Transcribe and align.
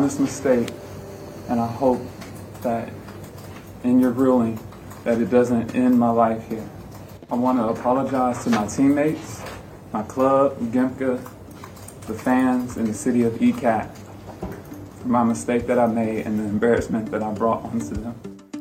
honest 0.00 0.20
mistake, 0.20 0.68
and 1.50 1.60
I 1.60 1.66
hope 1.66 2.00
that 2.62 2.88
in 3.84 4.00
your 4.00 4.12
ruling 4.12 4.58
that 5.04 5.20
it 5.20 5.30
doesn't 5.30 5.74
end 5.74 5.98
my 5.98 6.08
life 6.08 6.48
here. 6.48 6.66
I 7.30 7.34
want 7.34 7.58
to 7.58 7.68
apologize 7.68 8.42
to 8.44 8.50
my 8.50 8.66
teammates, 8.66 9.42
my 9.92 10.02
club, 10.02 10.56
Gimka, 10.72 11.20
the 12.06 12.14
fans, 12.14 12.78
and 12.78 12.86
the 12.88 12.94
city 12.94 13.24
of 13.24 13.34
ECAT 13.42 13.88
for 15.02 15.08
my 15.08 15.22
mistake 15.22 15.66
that 15.66 15.78
I 15.78 15.86
made 15.86 16.26
and 16.26 16.38
the 16.38 16.44
embarrassment 16.44 17.10
that 17.10 17.22
I 17.22 17.34
brought 17.34 17.62
onto 17.64 17.94
them. 17.94 18.14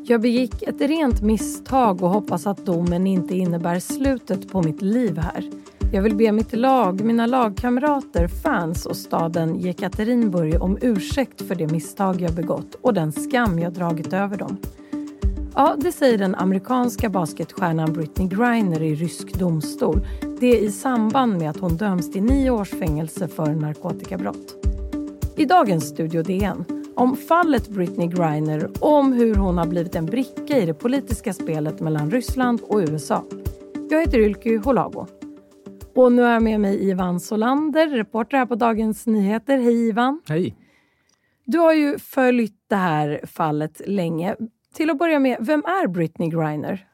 Jag 0.03 0.21
begick 0.21 0.63
ett 0.63 0.81
rent 0.81 1.21
misstag 1.21 2.03
och 2.03 2.09
hoppas 2.09 2.47
att 2.47 2.65
domen 2.65 3.07
inte 3.07 3.35
innebär 3.35 3.79
slutet 3.79 4.51
på 4.51 4.63
mitt 4.63 4.81
liv 4.81 5.17
här. 5.17 5.49
Jag 5.91 6.01
vill 6.01 6.15
be 6.15 6.31
mitt 6.31 6.53
lag, 6.53 7.01
mina 7.01 7.25
lagkamrater, 7.25 8.27
fans 8.27 8.85
och 8.85 8.95
staden 8.95 9.59
Jekaterinburg 9.59 10.61
om 10.61 10.77
ursäkt 10.81 11.41
för 11.41 11.55
det 11.55 11.71
misstag 11.71 12.21
jag 12.21 12.33
begått 12.33 12.75
och 12.81 12.93
den 12.93 13.11
skam 13.11 13.59
jag 13.59 13.73
dragit 13.73 14.13
över 14.13 14.37
dem. 14.37 14.57
Ja, 15.55 15.75
det 15.77 15.91
säger 15.91 16.17
den 16.17 16.35
amerikanska 16.35 17.09
basketstjärnan 17.09 17.93
Britney 17.93 18.27
Griner 18.27 18.81
i 18.81 18.95
rysk 18.95 19.39
domstol. 19.39 20.07
Det 20.39 20.59
i 20.59 20.71
samband 20.71 21.37
med 21.37 21.49
att 21.49 21.59
hon 21.59 21.77
döms 21.77 22.11
till 22.11 22.23
nio 22.23 22.49
års 22.49 22.69
fängelse 22.69 23.27
för 23.27 23.55
narkotikabrott. 23.55 24.65
I 25.35 25.45
dagens 25.45 25.89
Studio 25.89 26.23
DN 26.23 26.65
om 26.95 27.15
fallet 27.15 27.67
Britney 27.67 28.07
Griner 28.07 28.69
och 28.79 28.93
om 28.93 29.13
hur 29.13 29.35
hon 29.35 29.57
har 29.57 29.67
blivit 29.67 29.95
en 29.95 30.05
bricka 30.05 30.57
i 30.57 30.65
det 30.65 30.73
politiska 30.73 31.33
spelet 31.33 31.79
mellan 31.79 32.11
Ryssland 32.11 32.61
och 32.61 32.79
USA. 32.79 33.23
Jag 33.89 34.01
heter 34.01 34.19
Ylky 34.19 34.57
Holago. 34.57 35.07
Och 35.99 36.11
nu 36.11 36.23
är 36.23 36.33
jag 36.33 36.43
med 36.43 36.59
mig 36.59 36.89
Ivan 36.89 37.19
Solander, 37.19 37.89
reporter 37.89 38.37
här 38.37 38.45
på 38.45 38.55
Dagens 38.55 39.07
Nyheter. 39.07 39.57
Hej 39.57 39.87
Ivan! 39.87 40.21
Hej! 40.27 40.55
Du 41.45 41.57
har 41.57 41.73
ju 41.73 41.99
följt 41.99 42.53
det 42.67 42.75
här 42.75 43.21
fallet 43.23 43.81
länge. 43.85 44.35
Till 44.73 44.89
att 44.89 44.97
börja 44.97 45.19
med, 45.19 45.37
vem 45.39 45.59
är 45.59 45.87
Britney 45.87 46.29
Griner? 46.29 46.87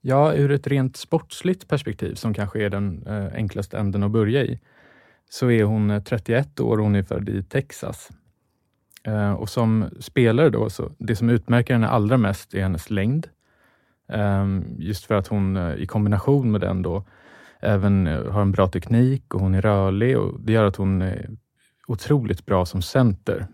Ja, 0.00 0.34
ur 0.34 0.50
ett 0.50 0.66
rent 0.66 0.96
sportsligt 0.96 1.68
perspektiv, 1.68 2.14
som 2.14 2.34
kanske 2.34 2.64
är 2.64 2.70
den 2.70 3.06
eh, 3.06 3.34
enklaste 3.34 3.78
änden 3.78 4.02
att 4.02 4.10
börja 4.10 4.44
i, 4.44 4.60
så 5.30 5.50
är 5.50 5.64
hon 5.64 6.02
31 6.04 6.60
år 6.60 6.78
och 6.78 6.84
hon 6.84 6.94
är 6.94 7.02
född 7.02 7.28
i 7.28 7.42
Texas. 7.42 8.10
Eh, 9.02 9.32
och 9.32 9.48
som 9.48 9.90
spelare 10.00 10.50
då, 10.50 10.70
så 10.70 10.92
det 10.98 11.16
som 11.16 11.30
utmärker 11.30 11.74
henne 11.74 11.88
allra 11.88 12.16
mest 12.16 12.54
är 12.54 12.62
hennes 12.62 12.90
längd. 12.90 13.28
Eh, 14.08 14.46
just 14.78 15.04
för 15.04 15.14
att 15.14 15.26
hon 15.26 15.56
eh, 15.56 15.74
i 15.74 15.86
kombination 15.86 16.50
med 16.50 16.60
den 16.60 16.82
då 16.82 17.04
även 17.60 18.06
eh, 18.06 18.32
har 18.32 18.42
en 18.42 18.52
bra 18.52 18.68
teknik 18.68 19.34
och 19.34 19.40
hon 19.40 19.54
är 19.54 19.62
rörlig 19.62 20.18
och 20.18 20.40
det 20.40 20.52
gör 20.52 20.64
att 20.64 20.76
hon 20.76 21.02
är 21.02 21.30
otroligt 21.86 22.46
bra 22.46 22.66
som 22.66 22.82
center. 22.82 23.46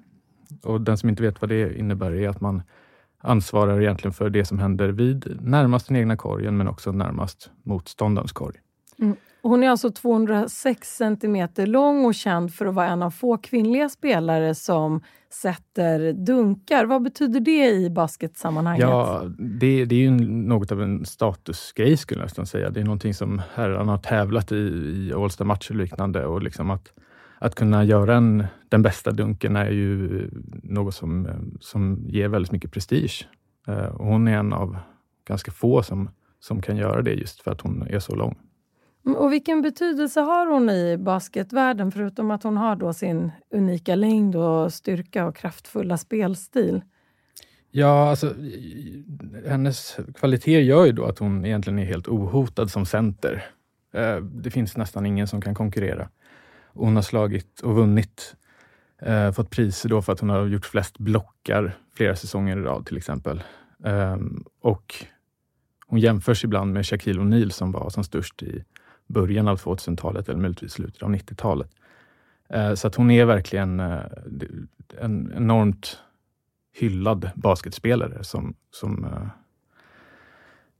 Och 0.63 0.81
den 0.81 0.99
som 0.99 1.09
inte 1.09 1.23
vet 1.23 1.41
vad 1.41 1.49
det 1.49 1.79
innebär 1.79 2.15
är 2.15 2.29
att 2.29 2.41
man 2.41 2.63
ansvarar 3.19 3.81
egentligen 3.81 4.13
för 4.13 4.31
det 4.31 4.45
som 4.45 4.59
händer 4.59 4.89
vid 4.89 5.39
närmast 5.41 5.89
den 5.89 5.97
egna 5.97 6.17
korgen, 6.17 6.57
men 6.57 6.69
också 6.69 6.93
närmast 6.93 7.51
motståndarens 7.63 8.33
korg. 8.33 8.57
Mm. 8.99 9.17
Hon 9.43 9.63
är 9.63 9.71
alltså 9.71 9.91
206 9.91 10.97
centimeter 10.97 11.67
lång 11.67 12.05
och 12.05 12.15
känd 12.15 12.55
för 12.55 12.67
att 12.67 12.75
vara 12.75 12.87
en 12.87 13.03
av 13.03 13.11
få 13.11 13.37
kvinnliga 13.37 13.89
spelare 13.89 14.55
som 14.55 15.01
sätter 15.33 16.13
dunkar. 16.13 16.85
Vad 16.85 17.03
betyder 17.03 17.41
det 17.41 17.71
i 17.71 17.91
basketsammanhanget? 17.91 18.89
Ja, 18.89 19.23
det, 19.39 19.85
det 19.85 19.95
är 19.95 20.01
ju 20.01 20.11
något 20.29 20.73
av 20.73 20.83
en 20.83 21.05
statusgrej 21.05 21.97
skulle 21.97 22.21
jag 22.21 22.25
nästan 22.25 22.47
säga. 22.47 22.71
Det 22.71 22.81
är 22.81 22.85
någonting 22.85 23.15
som 23.15 23.43
herrarna 23.55 23.93
har 23.93 23.99
tävlat 23.99 24.53
i, 24.53 24.57
i 24.57 25.13
All-star-matcher 25.17 25.71
och 25.71 25.77
liknande. 25.77 26.27
Och 26.27 26.43
liksom 26.43 26.71
att, 26.71 26.93
att 27.39 27.55
kunna 27.55 27.85
göra 27.85 28.17
en, 28.17 28.45
den 28.69 28.83
bästa 28.83 29.11
dunken 29.11 29.57
är 29.57 29.71
ju 29.71 30.31
något 30.63 30.95
som, 30.95 31.29
som 31.61 32.05
ger 32.09 32.29
väldigt 32.29 32.53
mycket 32.53 32.73
prestige. 32.73 33.29
Eh, 33.69 33.87
och 33.87 34.07
hon 34.07 34.29
är 34.29 34.39
en 34.39 34.53
av 34.53 34.77
ganska 35.29 35.51
få 35.51 35.83
som, 35.83 36.11
som 36.41 36.63
kan 36.63 36.77
göra 36.77 37.03
det 37.03 37.13
just 37.13 37.41
för 37.41 37.51
att 37.51 37.61
hon 37.61 37.83
är 37.83 37.99
så 37.99 38.15
lång. 38.15 38.37
Mm, 39.07 39.19
och 39.19 39.33
vilken 39.33 39.63
betydelse 39.63 40.21
har 40.21 40.47
hon 40.47 40.71
i 40.71 40.97
basketvärlden 40.97 41.93
förutom 41.93 42.31
att 42.31 42.43
hon 42.43 42.57
har 42.57 42.77
då 42.77 42.93
sin 42.93 43.33
unika 43.51 43.95
längd 43.95 44.37
och 44.37 44.73
styrka 44.73 45.27
och 45.27 45.37
kraftfulla 45.37 45.99
spelstil? 45.99 46.83
Ja, 47.71 48.11
alltså 48.11 48.35
hennes 49.47 49.97
kvaliteter 50.15 50.61
gör 50.61 50.87
ju 50.87 50.93
då 50.93 51.05
att 51.05 51.19
hon 51.19 51.45
egentligen 51.45 51.79
är 51.79 51.85
helt 51.85 52.09
ohotad 52.09 52.71
som 52.71 52.87
center. 52.87 53.45
Eh, 53.95 54.17
det 54.17 54.51
finns 54.51 54.77
nästan 54.77 55.07
ingen 55.07 55.27
som 55.27 55.41
kan 55.41 55.55
konkurrera. 55.55 56.09
Hon 56.75 56.97
har 56.97 57.03
slagit 57.03 57.61
och 57.61 57.75
vunnit, 57.75 58.37
eh, 59.03 59.33
fått 59.33 59.51
priser 59.51 59.89
då 59.89 60.03
för 60.03 60.13
att 60.13 60.21
hon 60.21 60.31
har 60.31 60.47
gjort 60.47 60.67
flest 60.67 60.99
blockar 60.99 61.77
flera 61.95 62.17
säsonger 62.17 62.57
i 62.57 62.61
rad 62.61 62.87
till 62.87 62.97
exempel. 62.97 63.43
Ehm, 63.85 64.45
och 64.61 64.95
hon 65.87 65.99
jämförs 65.99 66.45
ibland 66.45 66.73
med 66.73 66.87
Shaquille 66.87 67.21
O'Neal 67.21 67.51
som 67.51 67.73
var 67.73 67.91
som 67.91 68.05
störst 68.05 68.43
i 68.43 68.65
början 69.07 69.49
av 69.49 69.59
2000-talet 69.59 70.29
eller 70.29 70.41
möjligtvis 70.41 70.73
slutet 70.73 71.03
av 71.03 71.11
90-talet. 71.11 71.71
Eh, 72.49 72.75
så 72.75 72.87
att 72.87 72.95
hon 72.95 73.11
är 73.11 73.25
verkligen 73.25 73.81
eh, 73.81 74.01
en 75.01 75.33
enormt 75.37 75.99
hyllad 76.75 77.31
basketspelare 77.35 78.25
som, 78.25 78.55
som 78.71 79.05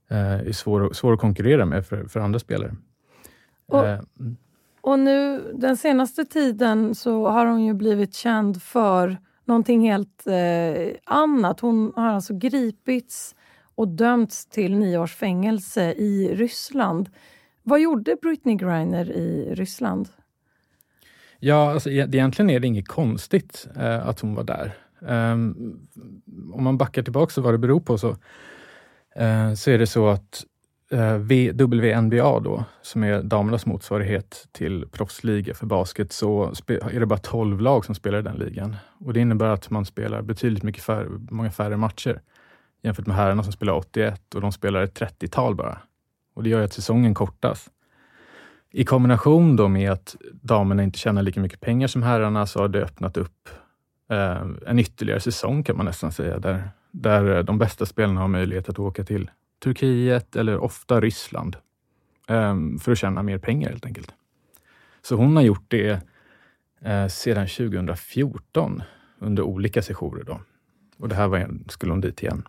eh, 0.09 0.17
är 0.17 0.51
svår, 0.51 0.93
svår 0.93 1.13
att 1.13 1.19
konkurrera 1.19 1.65
med 1.65 1.85
för, 1.85 2.07
för 2.07 2.19
andra 2.19 2.39
spelare. 2.39 2.75
Och, 3.65 3.87
mm. 3.87 4.37
och 4.81 4.99
nu 4.99 5.51
den 5.53 5.77
senaste 5.77 6.25
tiden 6.25 6.95
så 6.95 7.27
har 7.27 7.45
hon 7.45 7.65
ju 7.65 7.73
blivit 7.73 8.13
känd 8.13 8.63
för 8.63 9.17
någonting 9.45 9.81
helt 9.81 10.27
eh, 10.27 10.95
annat. 11.03 11.59
Hon 11.59 11.93
har 11.95 12.07
alltså 12.07 12.33
gripits 12.33 13.35
och 13.75 13.87
dömts 13.87 14.45
till 14.45 14.77
nio 14.77 14.97
års 14.97 15.15
fängelse 15.15 15.91
i 15.91 16.35
Ryssland. 16.35 17.09
Vad 17.63 17.81
gjorde 17.81 18.17
Britney 18.21 18.55
Griner 18.55 19.11
i 19.11 19.55
Ryssland? 19.55 20.09
Ja, 21.39 21.71
alltså, 21.71 21.89
e- 21.89 22.09
egentligen 22.13 22.49
är 22.49 22.59
det 22.59 22.67
inget 22.67 22.87
konstigt 22.87 23.67
eh, 23.75 24.07
att 24.07 24.19
hon 24.19 24.35
var 24.35 24.43
där. 24.43 24.73
Um, 24.99 25.87
om 26.53 26.63
man 26.63 26.77
backar 26.77 27.03
tillbaka 27.03 27.41
vad 27.41 27.53
det 27.53 27.57
beror 27.57 27.79
på 27.79 27.97
så, 27.97 28.09
uh, 28.09 29.53
så 29.55 29.71
är 29.71 29.77
det 29.77 29.87
så 29.87 30.07
att 30.07 30.43
uh, 30.93 31.17
v, 31.17 31.51
WNBA 31.51 32.39
då, 32.39 32.65
som 32.81 33.03
är 33.03 33.23
damernas 33.23 33.65
motsvarighet 33.65 34.47
till 34.51 34.85
proffsliga 34.91 35.53
för 35.53 35.65
basket, 35.65 36.11
så 36.11 36.53
är 36.67 36.99
det 36.99 37.05
bara 37.05 37.19
12 37.19 37.61
lag 37.61 37.85
som 37.85 37.95
spelar 37.95 38.19
i 38.19 38.21
den 38.21 38.35
ligan. 38.35 38.75
Och 38.99 39.13
Det 39.13 39.19
innebär 39.19 39.49
att 39.49 39.69
man 39.69 39.85
spelar 39.85 40.21
betydligt 40.21 40.63
mycket 40.63 40.83
färre, 40.83 41.07
många 41.29 41.51
färre 41.51 41.77
matcher 41.77 42.21
jämfört 42.83 43.07
med 43.07 43.15
herrarna 43.15 43.43
som 43.43 43.53
spelar 43.53 43.73
81 43.73 44.35
och 44.35 44.41
de 44.41 44.51
spelar 44.51 44.83
ett 44.83 45.01
30-tal 45.01 45.55
bara 45.55 45.77
och 46.33 46.43
det 46.43 46.49
gör 46.49 46.61
att 46.61 46.73
säsongen 46.73 47.13
kortas. 47.13 47.69
I 48.71 48.85
kombination 48.85 49.55
då 49.55 49.67
med 49.67 49.91
att 49.91 50.15
damerna 50.31 50.83
inte 50.83 50.99
tjänar 50.99 51.21
lika 51.21 51.39
mycket 51.39 51.61
pengar 51.61 51.87
som 51.87 52.03
herrarna 52.03 52.45
så 52.45 52.59
har 52.59 52.67
det 52.67 52.83
öppnat 52.83 53.17
upp 53.17 53.49
eh, 54.09 54.41
en 54.67 54.79
ytterligare 54.79 55.19
säsong 55.19 55.63
kan 55.63 55.77
man 55.77 55.85
nästan 55.85 56.11
säga, 56.11 56.39
där, 56.39 56.69
där 56.91 57.37
eh, 57.37 57.43
de 57.43 57.57
bästa 57.57 57.85
spelarna 57.85 58.21
har 58.21 58.27
möjlighet 58.27 58.69
att 58.69 58.79
åka 58.79 59.03
till 59.03 59.31
Turkiet 59.63 60.35
eller 60.35 60.57
ofta 60.57 61.01
Ryssland 61.01 61.55
eh, 62.29 62.55
för 62.81 62.91
att 62.91 62.97
tjäna 62.97 63.23
mer 63.23 63.37
pengar 63.37 63.69
helt 63.69 63.85
enkelt. 63.85 64.13
Så 65.01 65.15
hon 65.15 65.35
har 65.35 65.43
gjort 65.43 65.65
det 65.67 66.01
eh, 66.81 67.07
sedan 67.07 67.47
2014 67.47 68.83
under 69.19 69.43
olika 69.43 69.81
sessioner. 69.81 70.23
Då. 70.23 70.41
Och 70.97 71.09
det 71.09 71.15
här 71.15 71.27
var, 71.27 71.49
skulle 71.67 71.91
hon 71.91 72.01
dit 72.01 72.23
igen. 72.23 72.43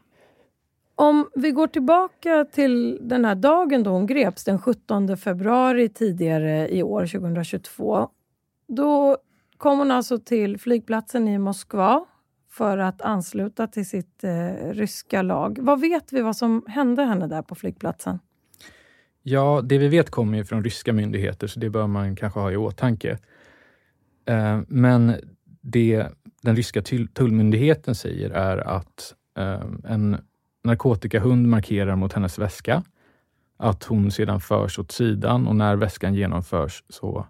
Om 0.97 1.29
vi 1.35 1.51
går 1.51 1.67
tillbaka 1.67 2.45
till 2.53 2.99
den 3.09 3.25
här 3.25 3.35
dagen 3.35 3.83
då 3.83 3.91
hon 3.91 4.07
greps, 4.07 4.45
den 4.45 4.59
17 4.59 5.17
februari 5.17 5.89
tidigare 5.89 6.69
i 6.69 6.83
år, 6.83 7.07
2022. 7.07 8.09
Då 8.69 9.17
kom 9.57 9.79
hon 9.79 9.91
alltså 9.91 10.19
till 10.19 10.59
flygplatsen 10.59 11.29
i 11.29 11.39
Moskva 11.39 12.05
för 12.51 12.79
att 12.79 13.03
ansluta 13.03 13.67
till 13.67 13.87
sitt 13.87 14.25
eh, 14.25 14.71
ryska 14.71 15.23
lag. 15.23 15.59
Vad 15.61 15.81
vet 15.81 16.13
vi 16.13 16.21
vad 16.21 16.37
som 16.37 16.65
hände 16.69 17.05
henne 17.05 17.27
där 17.27 17.43
på 17.43 17.55
flygplatsen? 17.55 18.19
Ja, 19.23 19.61
det 19.65 19.79
vi 19.79 19.89
vet 19.89 20.11
kommer 20.11 20.39
ju 20.39 20.45
från 20.45 20.65
ryska 20.65 20.93
myndigheter, 20.93 21.47
så 21.47 21.61
det 21.61 21.71
bör 21.71 21.87
man 21.87 22.17
kanske 22.17 22.41
ha 22.41 22.53
i 22.53 22.57
åtanke. 22.57 23.19
Eh, 24.27 24.61
men 24.69 25.15
det 25.61 26.07
den 26.43 26.57
ryska 26.57 26.83
tullmyndigheten 27.15 27.95
säger 27.95 28.31
är 28.31 28.57
att 28.59 29.15
eh, 29.39 29.63
en 29.85 30.17
narkotikahund 30.65 31.49
markerar 31.49 31.97
mot 31.97 32.13
hennes 32.13 32.39
väska, 32.39 32.83
att 33.57 33.85
hon 33.85 34.11
sedan 34.11 34.41
förs 34.41 34.79
åt 34.79 34.93
sidan 34.93 35.47
och 35.47 35.57
när 35.57 35.77
väskan 35.77 36.15
genomförs 36.15 36.85
så 36.89 37.27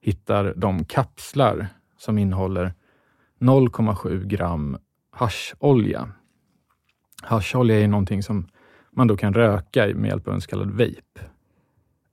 hittar 0.00 0.54
de 0.56 0.84
kapslar 0.84 1.68
som 1.98 2.18
innehåller 2.18 2.74
0,7 3.40 4.24
gram 4.24 4.78
hascholja. 5.10 6.08
Hascholja 7.22 7.80
är 7.80 7.88
någonting 7.88 8.22
som 8.22 8.48
man 8.90 9.06
då 9.06 9.16
kan 9.16 9.34
röka 9.34 9.86
med 9.94 10.08
hjälp 10.08 10.28
av 10.28 10.34
en 10.34 10.40
så 10.40 10.48
kallad 10.48 10.70
vape. 10.70 11.30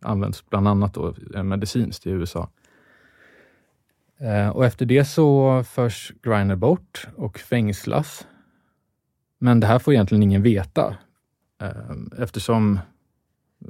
Används 0.02 0.50
bland 0.50 0.68
annat 0.68 0.94
då 0.94 1.14
eh, 1.36 1.44
medicinskt 1.44 2.08
i 2.08 2.10
USA. 2.10 2.50
Eh, 4.20 4.50
och 4.50 4.66
efter 4.66 4.86
det 4.86 5.06
så 5.06 5.64
förs 5.64 6.14
Griner 6.22 6.56
bort 6.56 7.08
och 7.16 7.40
fängslas. 7.40 8.28
Men 9.44 9.60
det 9.60 9.68
här 9.68 9.80
får 9.80 9.94
egentligen 9.94 10.24
ingen 10.24 10.42
veta 10.42 10.96
ehm, 11.62 12.10
eftersom, 12.18 12.80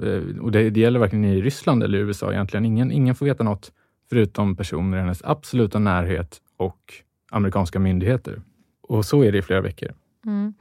eh, 0.02 0.42
och 0.42 0.52
det, 0.52 0.70
det 0.70 0.80
gäller 0.80 1.00
varken 1.00 1.24
i 1.24 1.42
Ryssland 1.42 1.82
eller 1.82 1.98
i 1.98 2.00
USA 2.00 2.32
egentligen, 2.32 2.64
ingen, 2.64 2.92
ingen 2.92 3.14
får 3.14 3.26
veta 3.26 3.44
något 3.44 3.72
förutom 4.08 4.56
personer 4.56 4.98
i 4.98 5.00
hennes 5.00 5.24
absoluta 5.24 5.78
närhet 5.78 6.40
och 6.56 6.94
amerikanska 7.30 7.78
myndigheter. 7.78 8.42
Och 8.82 9.04
så 9.04 9.24
är 9.24 9.32
det 9.32 9.38
i 9.38 9.42
flera 9.42 9.60
veckor. 9.60 9.88
Mm. 10.26 10.54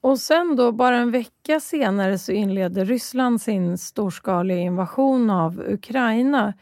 Och 0.00 0.18
sen 0.18 0.56
då, 0.56 0.72
bara 0.72 0.96
en 0.96 1.10
vecka 1.10 1.60
senare, 1.60 2.18
så 2.18 2.32
inleder 2.32 2.84
Ryssland 2.84 3.40
sin 3.40 3.78
storskaliga 3.78 4.58
invasion 4.58 5.30
av 5.30 5.60
Ukraina. 5.68 6.54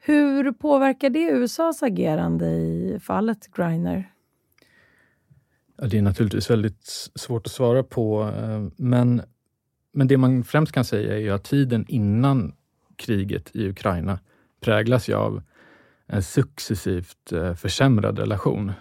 Hur 0.00 0.52
påverkar 0.52 1.10
det 1.10 1.30
USAs 1.30 1.82
agerande 1.82 2.46
i 2.46 2.98
fallet 3.02 3.52
Griner? 3.56 4.12
Ja, 5.80 5.86
det 5.86 5.98
är 5.98 6.02
naturligtvis 6.02 6.50
väldigt 6.50 7.10
svårt 7.14 7.46
att 7.46 7.52
svara 7.52 7.82
på, 7.82 8.32
eh, 8.36 8.66
men, 8.76 9.22
men 9.92 10.08
det 10.08 10.16
man 10.16 10.44
främst 10.44 10.72
kan 10.72 10.84
säga 10.84 11.18
är 11.18 11.32
att 11.32 11.44
tiden 11.44 11.84
innan 11.88 12.54
kriget 12.96 13.56
i 13.56 13.68
Ukraina 13.68 14.18
präglas 14.60 15.08
ju 15.08 15.14
av 15.14 15.42
en 16.06 16.22
successivt 16.22 17.32
eh, 17.32 17.54
försämrad 17.54 18.18
relation. 18.18 18.72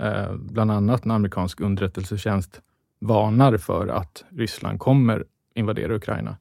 Eh, 0.00 0.34
bland 0.34 0.70
annat 0.70 1.04
när 1.04 1.14
amerikansk 1.14 1.60
underrättelsetjänst 1.60 2.60
varnar 2.98 3.56
för 3.56 3.88
att 3.88 4.24
Ryssland 4.28 4.80
kommer 4.80 5.24
invadera 5.54 5.94
Ukraina, 5.94 6.36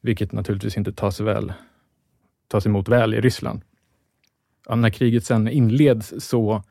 vilket 0.00 0.32
naturligtvis 0.32 0.76
inte 0.76 0.92
tas, 0.92 1.20
väl, 1.20 1.52
tas 2.48 2.66
emot 2.66 2.88
väl 2.88 3.14
i 3.14 3.20
Ryssland. 3.20 3.60
Ja, 4.68 4.74
när 4.74 4.90
kriget 4.90 5.24
sen 5.24 5.48
inleds 5.48 6.14
så 6.18 6.62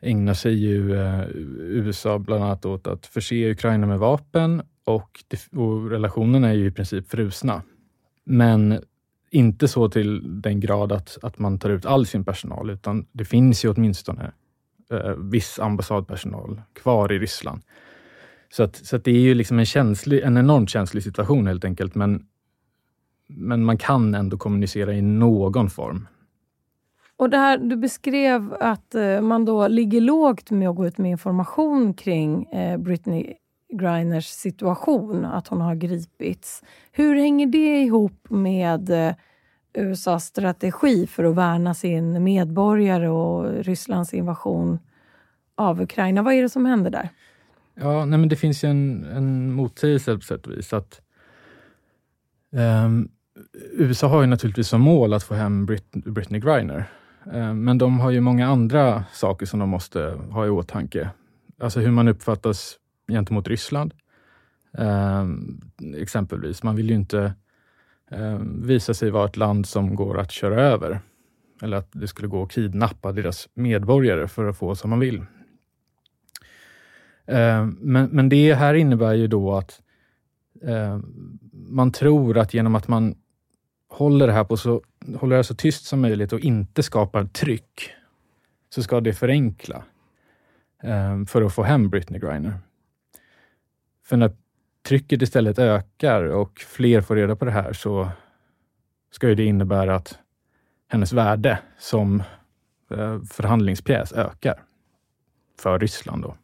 ägnar 0.00 0.34
sig 0.34 0.54
ju 0.54 0.96
eh, 0.96 1.24
USA 1.58 2.18
bland 2.18 2.44
annat 2.44 2.64
åt 2.64 2.86
att 2.86 3.06
förse 3.06 3.50
Ukraina 3.50 3.86
med 3.86 3.98
vapen 3.98 4.62
och, 4.84 5.24
och 5.52 5.90
relationerna 5.90 6.48
är 6.48 6.54
ju 6.54 6.66
i 6.66 6.70
princip 6.70 7.10
frusna. 7.10 7.62
Men 8.24 8.80
inte 9.30 9.68
så 9.68 9.88
till 9.88 10.40
den 10.42 10.60
grad 10.60 10.92
att, 10.92 11.18
att 11.22 11.38
man 11.38 11.58
tar 11.58 11.70
ut 11.70 11.86
all 11.86 12.06
sin 12.06 12.24
personal, 12.24 12.70
utan 12.70 13.06
det 13.12 13.24
finns 13.24 13.64
ju 13.64 13.68
åtminstone 13.68 14.32
eh, 14.90 15.10
viss 15.10 15.58
ambassadpersonal 15.58 16.62
kvar 16.72 17.12
i 17.12 17.18
Ryssland. 17.18 17.62
Så, 18.50 18.62
att, 18.62 18.76
så 18.76 18.96
att 18.96 19.04
det 19.04 19.10
är 19.10 19.20
ju 19.20 19.34
liksom 19.34 19.58
en, 19.58 19.66
känslig, 19.66 20.22
en 20.22 20.36
enormt 20.36 20.70
känslig 20.70 21.02
situation 21.02 21.46
helt 21.46 21.64
enkelt, 21.64 21.94
men, 21.94 22.26
men 23.26 23.64
man 23.64 23.78
kan 23.78 24.14
ändå 24.14 24.36
kommunicera 24.36 24.94
i 24.94 25.02
någon 25.02 25.70
form. 25.70 26.06
Och 27.18 27.30
det 27.30 27.36
här, 27.36 27.58
Du 27.58 27.76
beskrev 27.76 28.54
att 28.60 28.94
eh, 28.94 29.20
man 29.20 29.44
då 29.44 29.68
ligger 29.68 30.00
lågt 30.00 30.50
med 30.50 30.68
att 30.68 30.76
gå 30.76 30.86
ut 30.86 30.98
med 30.98 31.10
information 31.10 31.94
kring 31.94 32.44
eh, 32.44 32.78
Britney 32.78 33.34
Griners 33.72 34.26
situation, 34.26 35.24
att 35.24 35.48
hon 35.48 35.60
har 35.60 35.74
gripits. 35.74 36.62
Hur 36.92 37.16
hänger 37.16 37.46
det 37.46 37.82
ihop 37.82 38.30
med 38.30 38.90
eh, 38.90 39.14
USAs 39.74 40.24
strategi 40.24 41.06
för 41.06 41.24
att 41.24 41.34
värna 41.34 41.74
sin 41.74 42.24
medborgare 42.24 43.08
och 43.08 43.64
Rysslands 43.64 44.14
invasion 44.14 44.78
av 45.54 45.82
Ukraina? 45.82 46.22
Vad 46.22 46.34
är 46.34 46.42
det 46.42 46.48
som 46.48 46.66
händer 46.66 46.90
där? 46.90 47.08
Ja, 47.74 48.04
nej 48.04 48.18
men 48.18 48.28
det 48.28 48.36
finns 48.36 48.64
ju 48.64 48.68
en, 48.68 49.04
en 49.04 49.52
motsägelse 49.52 50.14
på 50.14 50.20
sätt 50.20 50.46
och 50.46 50.52
vis. 50.52 50.72
Att, 50.72 51.00
ehm, 52.52 52.84
um, 52.84 53.08
USA 53.72 54.06
har 54.06 54.20
ju 54.20 54.26
naturligtvis 54.26 54.68
som 54.68 54.80
mål 54.80 55.12
att 55.14 55.22
få 55.22 55.34
hem 55.34 55.66
Brit 55.66 55.90
Britney 55.92 56.40
Griner. 56.40 56.90
Eh, 57.32 57.54
men 57.54 57.78
de 57.78 58.00
har 58.00 58.10
ju 58.10 58.20
många 58.20 58.46
andra 58.46 59.04
saker 59.12 59.46
som 59.46 59.60
de 59.60 59.68
måste 59.68 60.18
ha 60.30 60.46
i 60.46 60.50
åtanke. 60.50 61.10
Alltså 61.60 61.80
hur 61.80 61.90
man 61.90 62.08
uppfattas 62.08 62.76
gentemot 63.08 63.48
Ryssland. 63.48 63.94
Ehm, 64.78 65.60
exempelvis, 65.96 66.62
man 66.62 66.76
vill 66.76 66.88
ju 66.88 66.94
inte 66.94 67.34
ehm, 68.10 68.66
visa 68.66 68.94
sig 68.94 69.10
vara 69.10 69.24
ett 69.24 69.36
land 69.36 69.66
som 69.66 69.94
går 69.94 70.18
att 70.18 70.30
köra 70.30 70.62
över. 70.62 71.00
Eller 71.62 71.76
att 71.76 71.88
det 71.92 72.08
skulle 72.08 72.28
gå 72.28 72.42
att 72.42 72.52
kidnappa 72.52 73.12
deras 73.12 73.48
medborgare 73.54 74.28
för 74.28 74.48
att 74.48 74.56
få 74.56 74.74
som 74.74 74.90
man 74.90 75.00
vill. 75.00 75.24
Ehm, 77.26 77.78
men, 77.80 78.08
men 78.10 78.28
det 78.28 78.54
här 78.54 78.74
innebär 78.74 79.14
ju 79.14 79.26
då 79.26 79.56
att 79.56 79.80
man 81.52 81.92
tror 81.92 82.38
att 82.38 82.54
genom 82.54 82.74
att 82.74 82.88
man 82.88 83.14
håller 83.88 84.26
det 84.26 84.32
här 84.32 84.44
på 84.44 84.56
så, 84.56 84.82
håller 85.16 85.36
det 85.36 85.44
så 85.44 85.54
tyst 85.54 85.84
som 85.84 86.00
möjligt 86.00 86.32
och 86.32 86.40
inte 86.40 86.82
skapar 86.82 87.24
tryck, 87.24 87.90
så 88.68 88.82
ska 88.82 89.00
det 89.00 89.14
förenkla 89.14 89.84
eh, 90.82 91.24
för 91.24 91.42
att 91.42 91.54
få 91.54 91.62
hem 91.62 91.90
Britney 91.90 92.20
Griner. 92.20 92.58
För 94.04 94.16
när 94.16 94.32
trycket 94.88 95.22
istället 95.22 95.58
ökar 95.58 96.22
och 96.22 96.60
fler 96.60 97.00
får 97.00 97.16
reda 97.16 97.36
på 97.36 97.44
det 97.44 97.50
här 97.50 97.72
så 97.72 98.08
ska 99.10 99.28
ju 99.28 99.34
det 99.34 99.44
innebära 99.44 99.96
att 99.96 100.18
hennes 100.88 101.12
värde 101.12 101.58
som 101.78 102.22
eh, 102.90 103.22
förhandlingspjäs 103.22 104.12
ökar 104.12 104.62
för 105.60 105.78
Ryssland. 105.78 106.22
Då. 106.22 106.36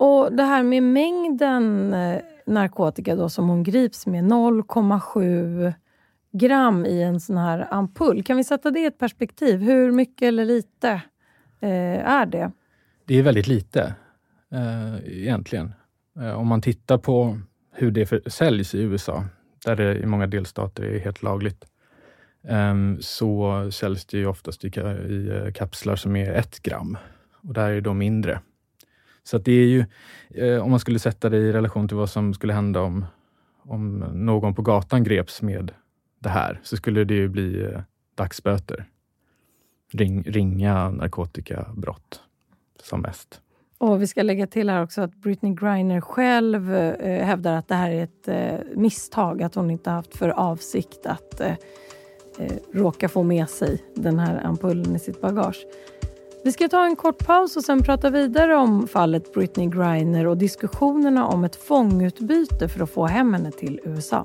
Och 0.00 0.32
det 0.32 0.42
här 0.42 0.62
med 0.62 0.82
mängden 0.82 1.94
eh, 1.94 2.20
narkotika 2.46 3.16
då 3.16 3.28
som 3.28 3.48
hon 3.48 3.62
grips 3.62 4.06
med, 4.06 4.24
0,7 4.24 5.72
gram 6.32 6.86
i 6.86 7.02
en 7.02 7.20
sån 7.20 7.36
här 7.36 7.68
ampull. 7.70 8.22
Kan 8.22 8.36
vi 8.36 8.44
sätta 8.44 8.70
det 8.70 8.80
i 8.80 8.84
ett 8.84 8.98
perspektiv? 8.98 9.60
Hur 9.60 9.92
mycket 9.92 10.22
eller 10.22 10.44
lite 10.44 10.90
eh, 11.60 12.10
är 12.10 12.26
det? 12.26 12.52
Det 13.04 13.18
är 13.18 13.22
väldigt 13.22 13.46
lite 13.46 13.94
eh, 14.52 15.20
egentligen. 15.20 15.72
Eh, 16.20 16.32
om 16.32 16.46
man 16.46 16.62
tittar 16.62 16.98
på 16.98 17.38
hur 17.72 17.90
det 17.90 18.06
för, 18.06 18.22
säljs 18.26 18.74
i 18.74 18.82
USA, 18.82 19.24
där 19.64 19.76
det 19.76 19.98
i 19.98 20.06
många 20.06 20.26
delstater 20.26 20.82
är 20.82 20.98
helt 20.98 21.22
lagligt, 21.22 21.64
eh, 22.48 22.74
så 23.00 23.70
säljs 23.72 24.06
det 24.06 24.18
ju 24.18 24.26
oftast 24.26 24.64
i, 24.64 24.68
i 25.08 25.28
eh, 25.28 25.52
kapslar 25.52 25.96
som 25.96 26.16
är 26.16 26.32
ett 26.32 26.62
gram 26.62 26.98
och 27.48 27.54
där 27.54 27.70
är 27.70 27.74
det 27.74 27.80
då 27.80 27.94
mindre. 27.94 28.40
Så 29.30 29.38
det 29.38 29.52
är 29.52 29.66
ju, 29.66 29.84
eh, 30.34 30.62
om 30.62 30.70
man 30.70 30.80
skulle 30.80 30.98
sätta 30.98 31.28
det 31.28 31.36
i 31.36 31.52
relation 31.52 31.88
till 31.88 31.96
vad 31.96 32.10
som 32.10 32.34
skulle 32.34 32.52
hända 32.52 32.80
om, 32.80 33.04
om 33.62 33.98
någon 33.98 34.54
på 34.54 34.62
gatan 34.62 35.04
greps 35.04 35.42
med 35.42 35.72
det 36.18 36.28
här, 36.28 36.60
så 36.62 36.76
skulle 36.76 37.04
det 37.04 37.14
ju 37.14 37.28
bli 37.28 37.62
eh, 37.62 37.80
dagsböter. 38.14 38.84
Ring, 39.92 40.22
ringa 40.22 40.90
narkotikabrott 40.90 42.20
som 42.82 43.00
mest. 43.00 43.40
Och 43.78 44.02
Vi 44.02 44.06
ska 44.06 44.22
lägga 44.22 44.46
till 44.46 44.70
här 44.70 44.82
också 44.82 45.02
att 45.02 45.14
Britney 45.14 45.54
Griner 45.54 46.00
själv 46.00 46.74
eh, 46.74 47.26
hävdar 47.26 47.56
att 47.56 47.68
det 47.68 47.74
här 47.74 47.90
är 47.90 48.04
ett 48.04 48.28
eh, 48.28 48.76
misstag, 48.76 49.42
att 49.42 49.54
hon 49.54 49.70
inte 49.70 49.90
haft 49.90 50.16
för 50.16 50.28
avsikt 50.28 51.06
att 51.06 51.40
eh, 51.40 51.54
eh, 52.38 52.56
råka 52.72 53.08
få 53.08 53.22
med 53.22 53.48
sig 53.48 53.82
den 53.94 54.18
här 54.18 54.46
ampullen 54.46 54.96
i 54.96 54.98
sitt 54.98 55.20
bagage. 55.20 55.66
Vi 56.42 56.52
ska 56.52 56.68
ta 56.68 56.84
en 56.84 56.96
kort 56.96 57.26
paus 57.26 57.56
och 57.56 57.64
sen 57.64 57.82
prata 57.82 58.10
vidare 58.10 58.56
om 58.56 58.88
fallet 58.88 59.32
Britney 59.32 59.66
Griner 59.66 60.26
och 60.26 60.36
diskussionerna 60.36 61.26
om 61.26 61.44
ett 61.44 61.56
fångutbyte 61.56 62.68
för 62.68 62.82
att 62.82 62.90
få 62.90 63.06
hem 63.06 63.34
henne 63.34 63.50
till 63.50 63.80
USA. 63.84 64.24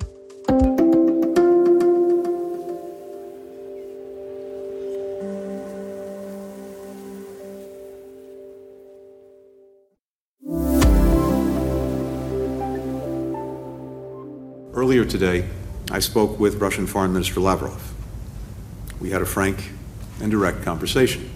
Earlier 14.76 15.06
today, 15.06 15.44
I 15.98 16.02
spoke 16.02 16.44
with 16.44 16.62
Russian 16.62 16.88
Foreign 16.88 17.14
Minister 17.14 17.42
Lavrov. 17.42 17.82
We 19.02 19.14
had 19.14 19.22
a 19.22 19.26
frank 19.26 19.58
and 20.22 20.32
direct 20.32 20.66
conversation. 20.66 21.35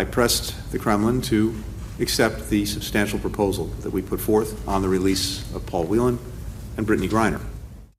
I 0.00 0.04
pressed 0.04 0.54
the 0.72 0.78
Kremlin 0.78 1.22
to 1.22 1.52
accept 2.00 2.50
the 2.50 2.66
substantial 2.66 3.18
proposal 3.18 3.66
that 3.82 3.94
we 3.94 4.02
put 4.02 4.20
forth 4.20 4.68
on 4.68 4.82
the 4.82 4.88
release 4.88 5.54
of 5.56 5.70
Paul 5.70 5.84
Whelan 5.84 6.18
and 6.76 6.86
Brittany 6.86 7.08
Griner. 7.08 7.40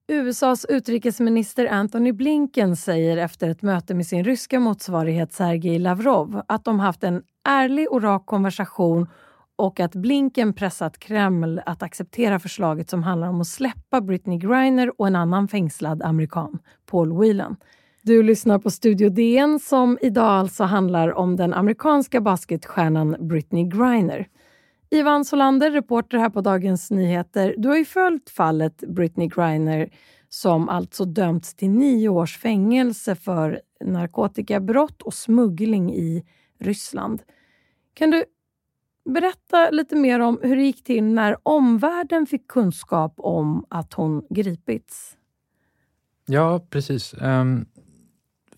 USAs 0.08 0.66
utrikesminister 0.70 1.66
Antony 1.66 2.12
Blinken 2.12 2.76
säger 2.76 3.18
efter 3.18 3.50
ett 3.50 3.62
möte 3.62 3.94
med 3.94 4.08
sin 4.08 4.24
ryska 4.24 4.60
motsvarighet 4.60 5.34
Sergej 5.34 5.80
Lavrov 5.80 6.42
att 6.48 6.66
de 6.66 6.80
haft 6.80 7.04
en 7.04 7.24
ärlig 7.48 7.92
och 7.92 8.02
rak 8.02 8.26
konversation 8.26 9.08
och 9.56 9.80
att 9.80 9.96
Blinken 9.96 10.54
pressat 10.54 11.00
Kreml 11.00 11.62
att 11.66 11.84
acceptera 11.84 12.40
förslaget 12.40 12.90
som 12.90 13.04
handlar 13.04 13.28
om 13.28 13.42
att 13.42 13.48
släppa 13.48 14.02
Britney 14.02 14.38
Griner 14.38 15.02
och 15.02 15.08
en 15.08 15.16
annan 15.16 15.48
fängslad 15.48 16.04
amerikan, 16.04 16.60
Paul 16.86 17.20
Whelan. 17.20 17.56
Du 18.08 18.24
lyssnar 18.24 18.60
på 18.60 18.70
Studio 18.70 19.10
DN 19.10 19.60
som 19.60 19.98
idag 20.02 20.30
alltså 20.30 20.64
handlar 20.64 21.14
om 21.14 21.36
den 21.36 21.54
amerikanska 21.54 22.22
basketstjärnan 22.22 23.16
Britney 23.20 23.64
Griner. 23.64 24.28
Ivan 24.90 25.26
Solander, 25.26 25.72
reporter 25.72 26.18
här 26.18 26.30
på 26.30 26.42
Dagens 26.42 26.92
Nyheter. 26.92 27.56
Du 27.58 27.70
har 27.70 27.78
ju 27.78 27.86
följt 27.86 28.30
fallet 28.30 28.84
Britney 28.88 29.28
Griner 29.28 29.90
som 30.30 30.70
alltså 30.70 31.06
dömts 31.06 31.56
till 31.56 31.70
nio 31.70 32.10
års 32.10 32.38
fängelse 32.38 33.16
för 33.16 33.62
narkotikabrott 33.86 35.02
och 35.02 35.14
smuggling 35.14 35.94
i 35.94 36.26
Ryssland. 36.60 37.22
Kan 37.94 38.12
du 38.12 38.24
berätta 39.14 39.70
lite 39.70 39.96
mer 39.96 40.20
om 40.20 40.40
hur 40.44 40.56
det 40.56 40.64
gick 40.64 40.84
till 40.84 41.04
när 41.04 41.38
omvärlden 41.44 42.26
fick 42.26 42.48
kunskap 42.48 43.14
om 43.18 43.66
att 43.70 43.94
hon 43.94 44.26
gripits? 44.30 45.18
Ja, 46.26 46.68
precis. 46.70 47.14
Ehm, 47.14 47.66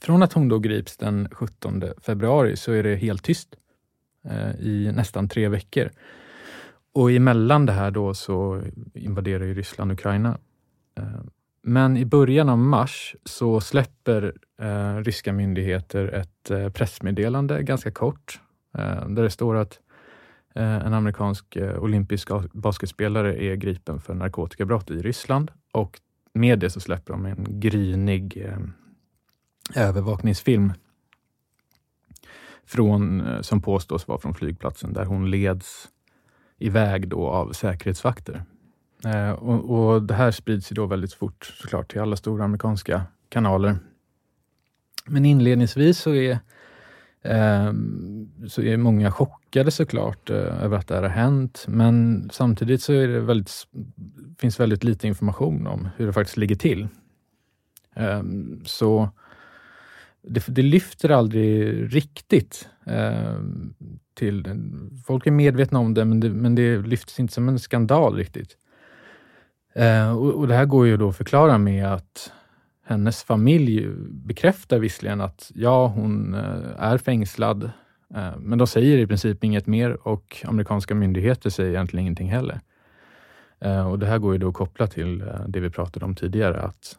från 0.02 0.24
att 0.24 0.34
hon 0.34 0.50
då 0.50 0.60
grips 0.60 0.98
den 0.98 1.28
17 1.32 1.84
februari 2.02 2.56
så 2.56 2.72
är 2.72 2.84
det 2.84 2.96
helt 2.96 3.24
tyst 3.24 3.56
eh, 4.26 4.52
i 4.60 4.92
nästan 4.96 5.30
tre 5.30 5.48
veckor. 5.48 5.90
Och 6.94 7.12
emellan 7.12 7.66
det 7.66 7.72
här 7.72 7.92
då 7.92 8.14
så 8.14 8.62
invaderar 8.94 9.46
ju 9.46 9.54
Ryssland 9.54 9.92
Ukraina. 9.92 10.38
Eh, 10.98 11.22
men 11.62 11.98
i 11.98 12.06
början 12.06 12.50
av 12.50 12.58
mars 12.58 13.16
så 13.24 13.62
släpper 13.62 14.34
eh, 14.62 14.96
ryska 14.96 15.34
myndigheter 15.34 16.08
ett 16.08 16.74
pressmeddelande, 16.74 17.64
ganska 17.64 17.92
kort, 17.92 18.40
där 19.08 19.24
det 19.24 19.30
står 19.30 19.56
att 19.56 19.80
en 20.54 20.94
amerikansk 20.94 21.58
olympisk 21.78 22.30
basketspelare 22.54 23.44
är 23.44 23.56
gripen 23.56 24.02
för 24.02 24.14
narkotikabrott 24.14 24.92
i 24.92 25.02
Ryssland 25.02 25.52
och 25.72 26.00
med 26.34 26.60
det 26.60 26.70
så 26.70 26.80
släpper 26.80 27.14
de 27.14 27.26
en 27.26 27.46
grynig 27.60 28.46
eh, 28.46 28.58
övervakningsfilm 29.76 30.74
från, 32.66 33.28
eh, 33.28 33.42
som 33.42 33.62
påstås 33.62 34.08
vara 34.08 34.20
från 34.20 34.34
flygplatsen 34.34 34.94
där 34.94 35.06
hon 35.06 35.32
leds 35.32 35.88
iväg 36.58 37.08
då 37.08 37.28
av 37.28 37.52
säkerhetsvakter. 37.52 38.44
Eh, 39.06 39.32
och, 39.32 39.94
och, 39.94 40.04
Det 40.04 40.14
här 40.14 40.32
sprids 40.32 40.72
ju 40.72 40.74
då 40.74 40.86
väldigt 40.86 41.14
fort 41.14 41.46
såklart 41.46 41.92
till 41.92 42.02
alla 42.02 42.16
stora 42.16 42.44
amerikanska 42.44 43.02
kanaler. 43.30 43.78
Men 45.06 45.26
inledningsvis 45.26 46.00
så 46.00 46.14
är 46.14 46.40
ehm, 47.24 48.30
så 48.48 48.62
är 48.62 48.78
många 48.78 49.12
chockade 49.12 49.72
såklart 49.72 50.30
eh, 50.30 50.64
över 50.64 50.78
att 50.78 50.88
det 50.88 50.96
här 50.96 51.02
har 51.02 51.10
hänt, 51.10 51.66
men 51.68 52.30
samtidigt 52.34 52.82
så 52.82 52.94
är 52.94 53.08
det 53.08 53.20
väldigt, 53.20 53.52
finns 54.40 54.60
väldigt 54.60 54.84
lite 54.84 55.08
information 55.08 55.68
om 55.68 55.90
hur 55.98 56.08
det 56.08 56.14
faktiskt 56.14 56.38
ligger 56.38 56.56
till. 56.56 56.88
Ehm, 57.96 58.62
så 58.66 59.10
det, 60.22 60.46
det 60.48 60.62
lyfter 60.62 61.10
aldrig 61.10 61.96
riktigt 61.96 62.70
Eh, 62.90 63.40
till... 64.14 64.46
Folk 65.06 65.28
är 65.28 65.32
medvetna 65.32 65.80
om 65.80 65.94
det 65.94 66.06
men, 66.06 66.20
det, 66.20 66.30
men 66.30 66.56
det 66.56 66.78
lyfts 66.78 67.20
inte 67.20 67.34
som 67.34 67.50
en 67.50 67.60
skandal 67.60 68.16
riktigt. 68.16 68.58
Eh, 69.76 70.18
och, 70.18 70.34
och 70.34 70.48
det 70.48 70.56
här 70.56 70.66
går 70.66 70.88
ju 70.88 70.98
då 70.98 71.10
att 71.10 71.18
förklara 71.18 71.58
med 71.58 71.94
att 71.94 72.32
hennes 72.86 73.24
familj 73.24 73.88
bekräftar 74.10 74.80
visserligen 74.80 75.22
att 75.22 75.52
ja, 75.56 75.88
hon 75.88 76.34
eh, 76.34 76.84
är 76.84 76.98
fängslad, 76.98 77.64
eh, 78.16 78.38
men 78.38 78.58
de 78.58 78.68
säger 78.68 78.98
i 78.98 79.08
princip 79.08 79.44
inget 79.44 79.68
mer 79.68 80.08
och 80.08 80.46
amerikanska 80.46 80.96
myndigheter 80.96 81.50
säger 81.50 81.70
egentligen 81.70 82.02
ingenting 82.02 82.30
heller. 82.30 82.60
Och 83.90 84.00
Det 84.00 84.06
här 84.06 84.18
går 84.18 84.34
ju 84.34 84.40
då 84.40 84.48
att 84.48 84.54
koppla 84.54 84.88
till 84.88 85.24
det 85.48 85.60
vi 85.60 85.70
pratade 85.70 86.06
om 86.06 86.16
tidigare, 86.16 86.62
att 86.62 86.98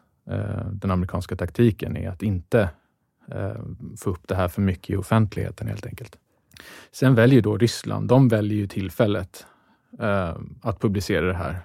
den 0.71 0.91
amerikanska 0.91 1.35
taktiken 1.35 1.97
är 1.97 2.09
att 2.09 2.23
inte 2.23 2.69
Eh, 3.27 3.61
få 3.97 4.09
upp 4.09 4.27
det 4.27 4.35
här 4.35 4.47
för 4.47 4.61
mycket 4.61 4.89
i 4.89 4.95
offentligheten 4.95 5.67
helt 5.67 5.85
enkelt. 5.85 6.17
Sen 6.91 7.15
väljer 7.15 7.41
då 7.41 7.57
Ryssland, 7.57 8.07
de 8.07 8.27
väljer 8.27 8.57
ju 8.57 8.67
tillfället 8.67 9.45
eh, 9.99 10.35
att 10.61 10.79
publicera 10.79 11.25
det 11.25 11.33
här 11.33 11.59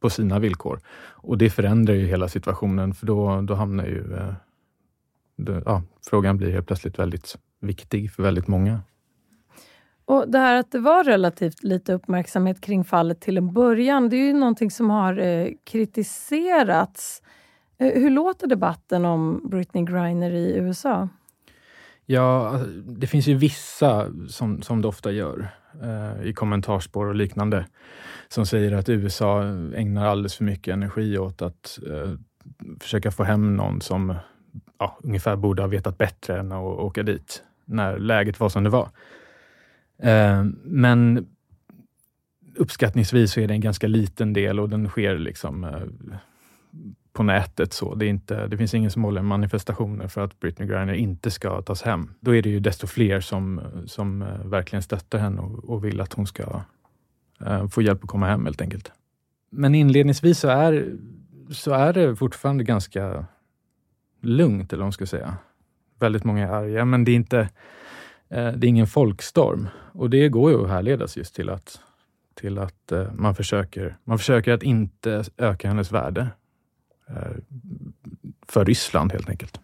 på 0.00 0.10
sina 0.10 0.38
villkor. 0.38 0.80
Och 1.00 1.38
det 1.38 1.50
förändrar 1.50 1.94
ju 1.94 2.06
hela 2.06 2.28
situationen 2.28 2.94
för 2.94 3.06
då, 3.06 3.40
då 3.40 3.54
hamnar 3.54 3.84
ju... 3.84 4.14
Eh, 4.14 4.34
då, 5.36 5.62
ja, 5.64 5.82
frågan 6.10 6.36
blir 6.36 6.50
helt 6.50 6.66
plötsligt 6.66 6.98
väldigt 6.98 7.38
viktig 7.60 8.12
för 8.12 8.22
väldigt 8.22 8.48
många. 8.48 8.80
Och 10.04 10.28
Det 10.28 10.38
här 10.38 10.54
att 10.54 10.72
det 10.72 10.78
var 10.78 11.04
relativt 11.04 11.62
lite 11.62 11.92
uppmärksamhet 11.92 12.60
kring 12.60 12.84
fallet 12.84 13.20
till 13.20 13.38
en 13.38 13.52
början, 13.52 14.08
det 14.08 14.16
är 14.16 14.26
ju 14.26 14.32
någonting 14.32 14.70
som 14.70 14.90
har 14.90 15.18
eh, 15.18 15.48
kritiserats. 15.64 17.22
Eh, 17.80 18.00
hur 18.02 18.10
låter 18.10 18.46
debatten 18.46 19.04
om 19.04 19.40
Britney 19.50 19.84
Griner 19.84 20.30
i 20.30 20.56
USA? 20.56 21.08
Ja, 22.06 22.60
det 22.86 23.06
finns 23.06 23.26
ju 23.26 23.34
vissa 23.34 24.06
som, 24.28 24.62
som 24.62 24.82
det 24.82 24.88
ofta 24.88 25.12
gör 25.12 25.48
eh, 25.82 26.26
i 26.28 26.32
kommentarspår 26.32 27.06
och 27.06 27.14
liknande 27.14 27.66
som 28.28 28.46
säger 28.46 28.72
att 28.72 28.88
USA 28.88 29.42
ägnar 29.74 30.06
alldeles 30.06 30.34
för 30.34 30.44
mycket 30.44 30.72
energi 30.72 31.18
åt 31.18 31.42
att 31.42 31.78
eh, 31.86 32.12
försöka 32.80 33.10
få 33.10 33.24
hem 33.24 33.56
någon 33.56 33.80
som 33.80 34.14
ja, 34.78 34.98
ungefär 35.02 35.36
borde 35.36 35.62
ha 35.62 35.66
vetat 35.66 35.98
bättre 35.98 36.40
än 36.40 36.52
att 36.52 36.62
åka 36.62 37.02
dit 37.02 37.42
när 37.64 37.98
läget 37.98 38.40
var 38.40 38.48
som 38.48 38.64
det 38.64 38.70
var. 38.70 38.90
Eh, 40.02 40.44
men 40.64 41.26
uppskattningsvis 42.56 43.32
så 43.32 43.40
är 43.40 43.48
det 43.48 43.54
en 43.54 43.60
ganska 43.60 43.86
liten 43.86 44.32
del 44.32 44.60
och 44.60 44.68
den 44.68 44.88
sker 44.88 45.18
liksom 45.18 45.64
eh, 45.64 46.16
på 47.12 47.22
nätet. 47.22 47.72
så. 47.72 47.94
Det, 47.94 48.06
är 48.06 48.08
inte, 48.08 48.46
det 48.46 48.56
finns 48.56 48.74
ingen 48.74 48.90
som 48.90 49.04
håller 49.04 49.22
manifestationer 49.22 50.08
för 50.08 50.20
att 50.20 50.40
Britney 50.40 50.68
Griner 50.68 50.92
inte 50.92 51.30
ska 51.30 51.62
tas 51.62 51.82
hem. 51.82 52.14
Då 52.20 52.34
är 52.34 52.42
det 52.42 52.50
ju 52.50 52.60
desto 52.60 52.86
fler 52.86 53.20
som, 53.20 53.60
som 53.86 54.22
eh, 54.22 54.44
verkligen 54.44 54.82
stöttar 54.82 55.18
henne 55.18 55.40
och, 55.40 55.64
och 55.64 55.84
vill 55.84 56.00
att 56.00 56.12
hon 56.12 56.26
ska 56.26 56.62
eh, 57.46 57.68
få 57.68 57.82
hjälp 57.82 58.04
att 58.04 58.10
komma 58.10 58.26
hem 58.26 58.44
helt 58.44 58.60
enkelt. 58.60 58.92
Men 59.50 59.74
inledningsvis 59.74 60.38
så 60.38 60.48
är, 60.48 60.92
så 61.50 61.72
är 61.72 61.92
det 61.92 62.16
fortfarande 62.16 62.64
ganska 62.64 63.24
lugnt, 64.20 64.72
eller 64.72 64.80
vad 64.80 64.86
man 64.86 64.92
ska 64.92 65.06
säga. 65.06 65.36
Väldigt 66.00 66.24
många 66.24 66.48
är 66.48 66.52
arga, 66.52 66.84
men 66.84 67.04
det 67.04 67.12
är 67.12 67.16
inte 67.16 67.40
eh, 68.28 68.52
det 68.52 68.66
är 68.66 68.68
ingen 68.68 68.86
folkstorm. 68.86 69.68
Och 69.92 70.10
det 70.10 70.28
går 70.28 70.50
ju 70.50 70.64
att 70.64 70.70
härledas 70.70 71.16
just 71.16 71.34
till 71.34 71.50
att, 71.50 71.80
till 72.34 72.58
att 72.58 72.92
man, 73.14 73.34
försöker, 73.34 73.96
man 74.04 74.18
försöker 74.18 74.52
att 74.52 74.62
inte 74.62 75.24
öka 75.36 75.68
hennes 75.68 75.92
värde 75.92 76.28
för 78.46 78.64
Ryssland 78.64 79.12
helt 79.12 79.28
enkelt. 79.28 79.60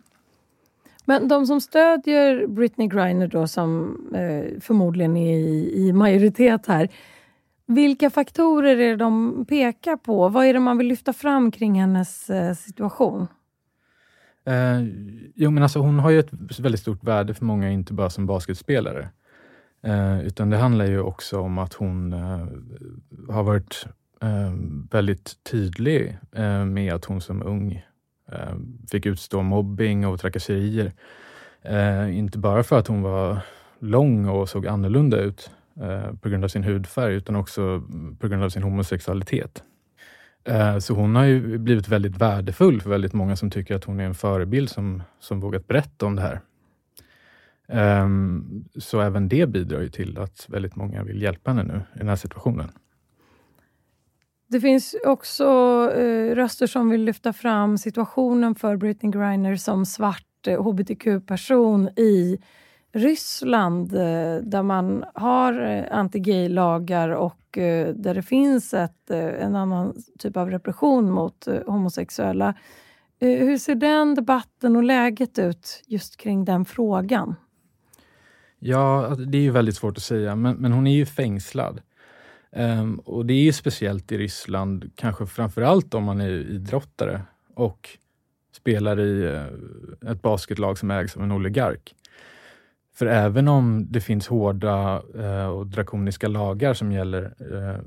Men 1.04 1.28
de 1.28 1.46
som 1.46 1.60
stödjer 1.60 2.46
Britney 2.46 2.88
Griner 2.88 3.26
då, 3.26 3.46
som 3.46 3.98
eh, 4.14 4.60
förmodligen 4.60 5.16
är 5.16 5.36
i, 5.36 5.72
i, 5.76 5.92
majoritet 5.92 6.66
här, 6.66 6.88
vilka 7.66 8.10
faktorer 8.10 8.76
är 8.76 8.90
det 8.90 8.96
de 8.96 9.44
pekar 9.48 9.96
på? 9.96 10.28
Vad 10.28 10.46
är 10.46 10.54
det 10.54 10.60
man 10.60 10.78
vill 10.78 10.86
lyfta 10.86 11.12
fram 11.12 11.50
kring 11.50 11.80
hennes 11.80 12.30
eh, 12.30 12.54
situation? 12.54 13.26
Eh, 14.46 14.80
jo, 15.34 15.50
men 15.50 15.62
alltså, 15.62 15.78
hon 15.78 15.98
har 15.98 16.10
ju 16.10 16.20
ett 16.20 16.60
väldigt 16.60 16.80
stort 16.80 17.04
värde 17.04 17.34
för 17.34 17.44
många, 17.44 17.70
inte 17.70 17.92
bara 17.92 18.10
som 18.10 18.26
basketspelare. 18.26 19.08
Eh, 19.82 20.20
utan 20.20 20.50
det 20.50 20.56
handlar 20.56 20.86
ju 20.86 21.00
också 21.00 21.40
om 21.40 21.58
att 21.58 21.74
hon 21.74 22.12
eh, 22.12 22.46
har 23.28 23.42
varit 23.42 23.86
eh, 23.86 23.90
Ehm, 24.20 24.88
väldigt 24.90 25.44
tydlig 25.50 26.18
eh, 26.32 26.64
med 26.64 26.94
att 26.94 27.04
hon 27.04 27.20
som 27.20 27.42
ung 27.42 27.84
eh, 28.32 28.54
fick 28.90 29.06
utstå 29.06 29.42
mobbing 29.42 30.06
och 30.06 30.20
trakasserier. 30.20 30.92
Eh, 31.62 32.18
inte 32.18 32.38
bara 32.38 32.62
för 32.62 32.78
att 32.78 32.86
hon 32.86 33.02
var 33.02 33.38
lång 33.78 34.28
och 34.28 34.48
såg 34.48 34.66
annorlunda 34.66 35.20
ut, 35.20 35.50
Eh, 35.80 36.14
på 36.14 36.28
grund 36.28 36.44
av 36.44 36.48
sin 36.48 36.64
hudfärg 36.64 37.14
utan 37.14 37.36
också 37.36 37.82
på 38.18 38.28
grund 38.28 38.42
av 38.42 38.48
sin 38.48 38.62
homosexualitet. 38.62 39.62
Eh, 40.44 40.78
så 40.78 40.94
hon 40.94 41.16
har 41.16 41.24
ju 41.24 41.58
blivit 41.58 41.88
väldigt 41.88 42.16
värdefull 42.16 42.80
för 42.80 42.90
väldigt 42.90 43.12
många 43.12 43.36
som 43.36 43.50
tycker 43.50 43.74
att 43.74 43.84
hon 43.84 44.00
är 44.00 44.04
en 44.04 44.14
förebild 44.14 44.70
som, 44.70 45.02
som 45.20 45.40
vågat 45.40 45.66
berätta 45.66 46.06
om 46.06 46.16
det 46.16 46.22
här. 46.22 46.40
Ehm, 47.68 48.64
så 48.78 49.00
även 49.00 49.28
det 49.28 49.46
bidrar 49.46 49.80
ju 49.80 49.88
till 49.88 50.18
att 50.18 50.46
väldigt 50.48 50.76
många 50.76 51.02
vill 51.02 51.22
hjälpa 51.22 51.50
henne 51.50 51.62
nu 51.62 51.82
i 51.94 51.98
den 51.98 52.08
här 52.08 52.16
situationen. 52.16 52.70
Det 54.48 54.60
finns 54.60 54.96
också 55.04 55.44
eh, 55.94 56.34
röster 56.34 56.66
som 56.66 56.90
vill 56.90 57.04
lyfta 57.04 57.32
fram 57.32 57.78
situationen 57.78 58.54
för 58.54 58.76
Britney 58.76 59.12
Griner 59.12 59.56
som 59.56 59.86
svart 59.86 60.46
eh, 60.46 60.62
hbtq-person 60.62 61.88
i 61.88 62.38
Ryssland 62.92 63.94
eh, 63.94 64.36
där 64.42 64.62
man 64.62 65.04
har 65.14 65.60
eh, 65.60 65.98
anti-gay-lagar 65.98 67.08
och 67.08 67.58
eh, 67.58 67.94
där 67.94 68.14
det 68.14 68.22
finns 68.22 68.74
ett, 68.74 69.10
eh, 69.10 69.44
en 69.44 69.56
annan 69.56 69.94
typ 70.18 70.36
av 70.36 70.50
repression 70.50 71.10
mot 71.10 71.46
eh, 71.46 71.58
homosexuella. 71.66 72.54
Eh, 73.18 73.28
hur 73.28 73.58
ser 73.58 73.74
den 73.74 74.14
debatten 74.14 74.76
och 74.76 74.84
läget 74.84 75.38
ut 75.38 75.82
just 75.86 76.16
kring 76.16 76.44
den 76.44 76.64
frågan? 76.64 77.34
Ja, 78.58 79.16
det 79.26 79.38
är 79.38 79.42
ju 79.42 79.50
väldigt 79.50 79.76
svårt 79.76 79.96
att 79.96 80.02
säga, 80.02 80.36
men, 80.36 80.56
men 80.56 80.72
hon 80.72 80.86
är 80.86 80.94
ju 80.94 81.06
fängslad. 81.06 81.80
Um, 82.58 82.98
och 82.98 83.26
det 83.26 83.34
är 83.34 83.42
ju 83.42 83.52
speciellt 83.52 84.12
i 84.12 84.18
Ryssland, 84.18 84.90
kanske 84.94 85.26
framför 85.26 85.62
allt 85.62 85.94
om 85.94 86.04
man 86.04 86.20
är 86.20 86.30
idrottare 86.30 87.22
och 87.54 87.88
spelar 88.52 89.00
i 89.00 89.28
uh, 89.28 90.10
ett 90.10 90.22
basketlag 90.22 90.78
som 90.78 90.90
ägs 90.90 91.16
av 91.16 91.22
en 91.22 91.32
oligark. 91.32 91.94
För 92.94 93.06
även 93.06 93.48
om 93.48 93.86
det 93.90 94.00
finns 94.00 94.28
hårda 94.28 95.02
uh, 95.16 95.46
och 95.46 95.66
drakoniska 95.66 96.28
lagar 96.28 96.74
som 96.74 96.92
gäller 96.92 97.34
uh, 97.52 97.78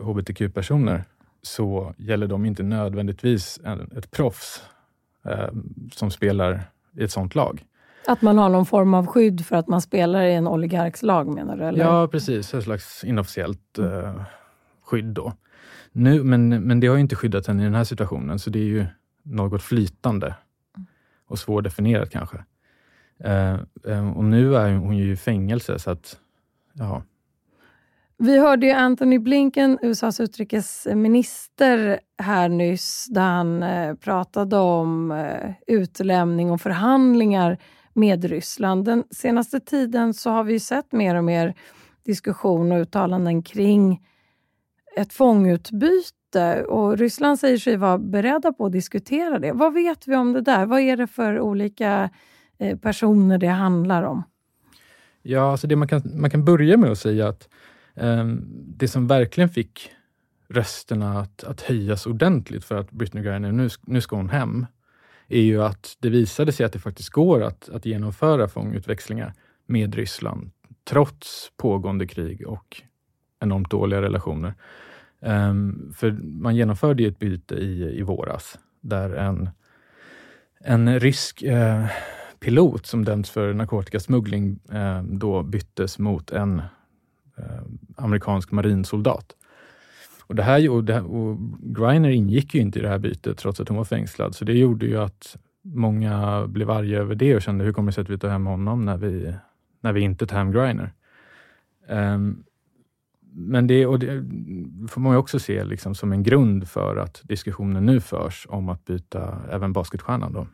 hbtq-personer 0.00 1.04
så 1.42 1.94
gäller 1.98 2.26
de 2.26 2.44
inte 2.44 2.62
nödvändigtvis 2.62 3.60
en, 3.64 3.90
ett 3.96 4.10
proffs 4.10 4.62
som 5.92 6.10
spelar 6.10 6.62
i 6.96 7.04
ett 7.04 7.10
sånt 7.10 7.34
lag. 7.34 7.64
Att 8.06 8.22
man 8.22 8.38
har 8.38 8.48
någon 8.48 8.66
form 8.66 8.94
av 8.94 9.06
skydd 9.06 9.46
för 9.46 9.56
att 9.56 9.68
man 9.68 9.80
spelar 9.80 10.22
i 10.22 10.34
en 10.34 10.46
oligarkslag 10.46 11.28
menar 11.28 11.56
du? 11.56 11.64
Eller? 11.64 11.84
Ja, 11.84 12.08
precis. 12.08 12.54
Ett 12.54 12.64
slags 12.64 13.04
inofficiellt 13.04 13.78
eh, 13.78 14.22
skydd 14.82 15.04
då. 15.04 15.32
Nu, 15.92 16.22
men, 16.22 16.48
men 16.48 16.80
det 16.80 16.86
har 16.86 16.98
inte 16.98 17.16
skyddat 17.16 17.46
henne 17.46 17.62
i 17.62 17.64
den 17.64 17.74
här 17.74 17.84
situationen, 17.84 18.38
så 18.38 18.50
det 18.50 18.58
är 18.58 18.64
ju 18.64 18.86
något 19.22 19.62
flytande 19.62 20.34
och 21.26 21.38
svårdefinierat 21.38 22.10
kanske. 22.10 22.44
Eh, 23.24 23.54
eh, 23.86 24.16
och 24.16 24.24
nu 24.24 24.56
är 24.56 24.74
hon 24.74 24.96
ju 24.96 25.12
i 25.12 25.16
fängelse, 25.16 25.78
så 25.78 25.90
att 25.90 26.18
ja. 26.72 27.02
Vi 28.18 28.38
hörde 28.38 28.66
ju 28.66 28.72
Anthony 28.72 29.18
Blinken, 29.18 29.78
USAs 29.82 30.20
utrikesminister, 30.20 32.00
här 32.18 32.48
nyss, 32.48 33.06
där 33.10 33.22
han 33.22 33.62
eh, 33.62 33.94
pratade 33.94 34.56
om 34.56 35.12
eh, 35.12 35.50
utlämning 35.66 36.50
och 36.50 36.60
förhandlingar 36.60 37.58
med 37.92 38.24
Ryssland. 38.24 38.84
Den 38.84 39.04
senaste 39.10 39.60
tiden 39.60 40.14
så 40.14 40.30
har 40.30 40.44
vi 40.44 40.60
sett 40.60 40.92
mer 40.92 41.14
och 41.14 41.24
mer 41.24 41.54
diskussion 42.04 42.72
och 42.72 42.80
uttalanden 42.80 43.42
kring 43.42 44.06
ett 44.96 45.12
fångutbyte 45.12 46.64
och 46.68 46.98
Ryssland 46.98 47.38
säger 47.38 47.58
sig 47.58 47.76
vara 47.76 47.98
beredda 47.98 48.52
på 48.52 48.66
att 48.66 48.72
diskutera 48.72 49.38
det. 49.38 49.52
Vad 49.52 49.74
vet 49.74 50.08
vi 50.08 50.16
om 50.16 50.32
det 50.32 50.40
där? 50.40 50.66
Vad 50.66 50.80
är 50.80 50.96
det 50.96 51.06
för 51.06 51.40
olika 51.40 52.10
eh, 52.58 52.78
personer 52.78 53.38
det 53.38 53.46
handlar 53.46 54.02
om? 54.02 54.22
Ja, 55.22 55.50
alltså 55.50 55.66
det 55.66 55.76
man, 55.76 55.88
kan, 55.88 56.02
man 56.14 56.30
kan 56.30 56.44
börja 56.44 56.76
med 56.76 56.90
att 56.90 56.98
säga 56.98 57.28
att 57.28 57.48
eh, 57.94 58.24
det 58.52 58.88
som 58.88 59.06
verkligen 59.06 59.48
fick 59.48 59.90
rösterna 60.48 61.20
att, 61.20 61.44
att 61.44 61.60
höjas 61.60 62.06
ordentligt 62.06 62.64
för 62.64 62.76
att 62.76 62.90
Britney 62.90 63.24
Griner, 63.24 63.52
nu, 63.52 63.68
nu 63.86 64.00
ska 64.00 64.16
hon 64.16 64.28
hem, 64.28 64.66
är 65.32 65.42
ju 65.42 65.62
att 65.62 65.96
det 66.00 66.10
visade 66.10 66.52
sig 66.52 66.66
att 66.66 66.72
det 66.72 66.78
faktiskt 66.78 67.10
går 67.10 67.42
att, 67.42 67.68
att 67.68 67.86
genomföra 67.86 68.48
fångutväxlingar 68.48 69.34
med 69.66 69.94
Ryssland 69.94 70.50
trots 70.84 71.52
pågående 71.56 72.06
krig 72.06 72.48
och 72.48 72.82
enormt 73.40 73.70
dåliga 73.70 74.02
relationer. 74.02 74.54
Um, 75.20 75.92
för 75.96 76.10
man 76.22 76.56
genomförde 76.56 77.02
ju 77.02 77.08
ett 77.08 77.18
byte 77.18 77.54
i, 77.54 77.98
i 77.98 78.02
våras 78.02 78.58
där 78.80 79.10
en, 79.10 79.50
en 80.60 81.00
rysk 81.00 81.42
uh, 81.42 81.86
pilot 82.40 82.86
som 82.86 83.04
dömts 83.04 83.30
för 83.30 83.54
narkotikasmuggling 83.54 84.58
uh, 84.72 85.02
då 85.02 85.42
byttes 85.42 85.98
mot 85.98 86.30
en 86.30 86.62
uh, 87.38 87.62
amerikansk 87.96 88.50
marinsoldat. 88.52 89.36
Och, 90.32 90.36
det 90.36 90.42
här, 90.42 90.70
och, 90.70 90.84
det 90.84 90.94
här, 90.94 91.14
och 91.14 91.38
Griner 91.60 92.10
ingick 92.10 92.54
ju 92.54 92.60
inte 92.60 92.78
i 92.78 92.82
det 92.82 92.88
här 92.88 92.98
bytet 92.98 93.38
trots 93.38 93.60
att 93.60 93.68
hon 93.68 93.76
var 93.76 93.84
fängslad, 93.84 94.34
så 94.34 94.44
det 94.44 94.52
gjorde 94.52 94.86
ju 94.86 94.98
att 94.98 95.36
många 95.62 96.46
blev 96.46 96.70
arga 96.70 96.98
över 96.98 97.14
det 97.14 97.34
och 97.34 97.42
kände 97.42 97.64
hur 97.64 97.72
kommer 97.72 97.92
det 97.92 97.94
sig 97.94 98.02
att 98.02 98.08
vi 98.08 98.18
tar 98.18 98.28
hem 98.28 98.46
honom 98.46 98.84
när 98.84 98.96
vi, 98.96 99.34
när 99.80 99.92
vi 99.92 100.00
inte 100.00 100.26
tar 100.26 100.36
hem 100.36 100.52
Griner? 100.52 100.92
Um, 101.88 102.44
men 103.32 103.66
det, 103.66 103.86
och 103.86 103.98
det 103.98 104.24
får 104.88 105.00
man 105.00 105.12
ju 105.12 105.18
också 105.18 105.38
se 105.38 105.64
liksom 105.64 105.94
som 105.94 106.12
en 106.12 106.22
grund 106.22 106.68
för 106.68 106.96
att 106.96 107.20
diskussionen 107.24 107.86
nu 107.86 108.00
förs 108.00 108.46
om 108.50 108.68
att 108.68 108.84
byta 108.84 109.38
även 109.50 109.72
basketstjärnan. 109.72 110.32
Då. 110.32 110.46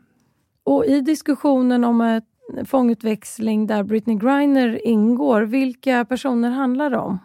Och 0.65 0.85
i 0.87 1.01
diskussionen 1.01 1.85
om 1.85 2.01
en 2.01 2.67
fångutväxling 2.67 3.67
där 3.67 3.83
Britney 3.83 4.17
Griner 4.17 4.87
ingår, 4.87 5.43
vilka 5.43 6.05
personer 6.05 6.51
handlar 6.51 6.91
det 6.91 6.99
om? 6.99 7.19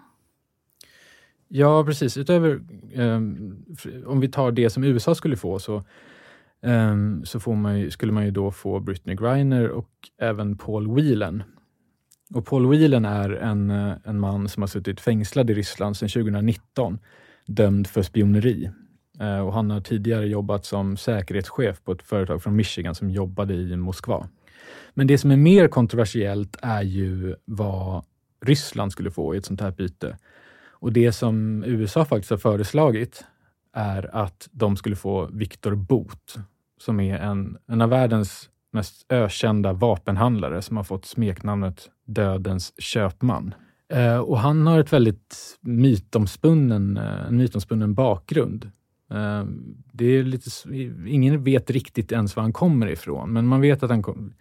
Ja, 1.56 1.84
precis. 1.84 2.18
Utöver, 2.18 2.62
um, 2.96 3.66
om 4.06 4.20
vi 4.20 4.28
tar 4.28 4.52
det 4.52 4.70
som 4.70 4.84
USA 4.84 5.16
skulle 5.16 5.38
få, 5.38 5.60
så, 5.60 5.84
um, 6.62 7.26
så 7.26 7.40
får 7.40 7.56
man 7.56 7.80
ju, 7.80 7.92
skulle 7.92 8.12
man 8.12 8.26
ju 8.26 8.32
då 8.32 8.52
få 8.52 8.80
Britney 8.80 9.16
Griner 9.16 9.70
och 9.70 9.90
även 10.22 10.58
Paul 10.58 10.96
Whelan. 10.96 11.44
Och 12.34 12.46
Paul 12.46 12.70
Whelan 12.70 13.06
är 13.06 13.30
en, 13.30 13.70
eh, 13.70 13.94
en 14.04 14.20
man 14.20 14.50
som 14.50 14.64
har 14.64 14.68
suttit 14.68 15.02
fängslad 15.02 15.50
i 15.50 15.54
Ryssland 15.54 15.98
sedan 15.98 16.10
2019, 16.10 17.00
dömd 17.46 17.88
för 17.88 18.02
spioneri. 18.02 18.70
Uh, 19.22 19.40
och 19.40 19.54
han 19.54 19.72
har 19.72 19.82
tidigare 19.82 20.28
jobbat 20.28 20.66
som 20.66 20.98
säkerhetschef 20.98 21.84
på 21.84 21.92
ett 21.92 22.04
företag 22.04 22.44
från 22.44 22.56
Michigan 22.56 22.96
som 22.96 23.10
jobbade 23.10 23.54
i 23.54 23.78
Moskva. 23.78 24.30
Men 24.94 25.08
det 25.08 25.18
som 25.18 25.32
är 25.32 25.38
mer 25.38 25.68
kontroversiellt 25.68 26.58
är 26.62 26.84
ju 26.84 27.36
vad 27.46 28.06
Ryssland 28.46 28.92
skulle 28.92 29.12
få 29.12 29.36
i 29.36 29.38
ett 29.38 29.46
sånt 29.46 29.62
här 29.62 29.72
byte. 29.72 30.18
Och 30.84 30.94
det 30.94 31.12
som 31.12 31.64
USA 31.68 32.06
faktiskt 32.06 32.30
har 32.30 32.38
föreslagit 32.38 33.26
är 33.74 34.16
att 34.16 34.50
de 34.52 34.78
skulle 34.78 34.96
få 34.96 35.30
Victor 35.32 35.76
Bot, 35.76 36.36
som 36.80 37.00
är 37.00 37.18
en, 37.18 37.58
en 37.68 37.82
av 37.82 37.90
världens 37.90 38.50
mest 38.72 39.06
ökända 39.10 39.74
vapenhandlare 39.74 40.62
som 40.62 40.78
har 40.78 40.84
fått 40.84 41.06
smeknamnet 41.06 41.90
Dödens 42.06 42.82
köpman. 42.82 43.54
Eh, 43.94 44.18
och 44.18 44.40
han 44.40 44.68
har 44.68 44.80
ett 44.80 44.94
väldigt 44.94 45.58
mytomspunnen, 45.62 46.98
en 46.98 47.38
mytomspunnen 47.38 47.94
bakgrund. 47.94 48.72
Eh, 49.12 49.44
det 49.94 50.06
är 50.06 50.24
lite, 50.24 50.50
ingen 51.08 51.44
vet 51.44 51.70
riktigt 51.70 52.12
ens 52.12 52.36
var 52.36 52.44
han 52.44 52.54
kommer 52.54 52.88
ifrån, 52.88 53.34
men 53.34 53.48
man 53.48 53.62
vet 53.62 53.84
att 53.84 53.90
han 53.90 54.04
kom, 54.04 54.34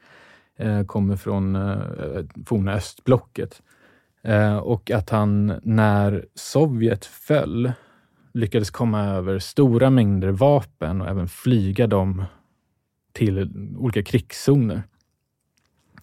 eh, 0.59 0.85
kommer 0.85 1.17
från 1.17 1.57
eh, 1.57 2.25
forna 2.47 2.73
östblocket. 2.73 3.63
Eh, 4.23 4.57
och 4.57 4.91
att 4.91 5.11
han, 5.11 5.61
när 5.63 6.27
Sovjet 6.35 7.05
föll, 7.05 7.73
lyckades 8.35 8.71
komma 8.71 9.05
över 9.05 9.39
stora 9.39 9.91
mängder 9.91 10.31
vapen 10.31 11.01
och 11.01 11.09
även 11.09 11.29
flyga 11.29 11.87
dem 11.87 12.25
till 13.13 13.51
olika 13.79 14.03
krigszoner 14.03 14.83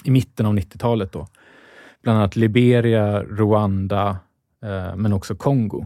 i 0.03 0.11
mitten 0.11 0.45
av 0.45 0.53
90-talet. 0.53 1.11
Då. 1.11 1.27
Bland 2.01 2.19
annat 2.19 2.35
Liberia, 2.35 3.23
Rwanda, 3.23 4.17
eh, 4.63 4.95
men 4.95 5.13
också 5.13 5.35
Kongo. 5.35 5.85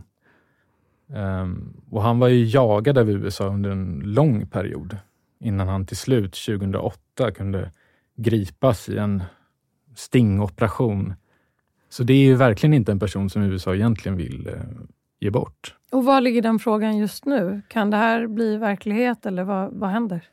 Ehm, 1.13 1.73
och 1.89 2.01
han 2.01 2.19
var 2.19 2.27
ju 2.27 2.45
jagad 2.45 2.97
av 2.97 3.09
USA 3.09 3.47
under 3.47 3.69
en 3.69 4.01
lång 4.05 4.47
period 4.47 4.97
innan 5.39 5.67
han 5.67 5.85
till 5.85 5.97
slut 5.97 6.33
2008 6.33 7.31
kunde 7.31 7.71
gripas 8.15 8.89
i 8.89 8.97
en 8.97 9.23
stingoperation 9.95 11.13
så 11.93 12.03
det 12.03 12.13
är 12.13 12.23
ju 12.23 12.35
verkligen 12.35 12.73
inte 12.73 12.91
en 12.91 12.99
person 12.99 13.29
som 13.29 13.43
USA 13.43 13.75
egentligen 13.75 14.17
vill 14.17 14.47
eh, 14.47 14.53
ge 15.19 15.29
bort. 15.29 15.75
Och 15.91 16.05
var 16.05 16.21
ligger 16.21 16.41
den 16.41 16.59
frågan 16.59 16.97
just 16.97 17.25
nu? 17.25 17.61
Kan 17.67 17.89
det 17.89 17.97
här 17.97 18.27
bli 18.27 18.57
verklighet 18.57 19.25
eller 19.25 19.43
vad, 19.43 19.73
vad 19.73 19.89
händer? 19.89 20.29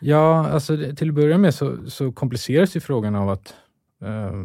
Ja, 0.00 0.48
alltså 0.48 0.76
till 0.96 1.08
att 1.08 1.14
börja 1.14 1.38
med 1.38 1.54
så, 1.54 1.90
så 1.90 2.12
kompliceras 2.12 2.76
ju 2.76 2.80
frågan 2.80 3.14
av 3.14 3.30
att 3.30 3.54
eh, 4.02 4.44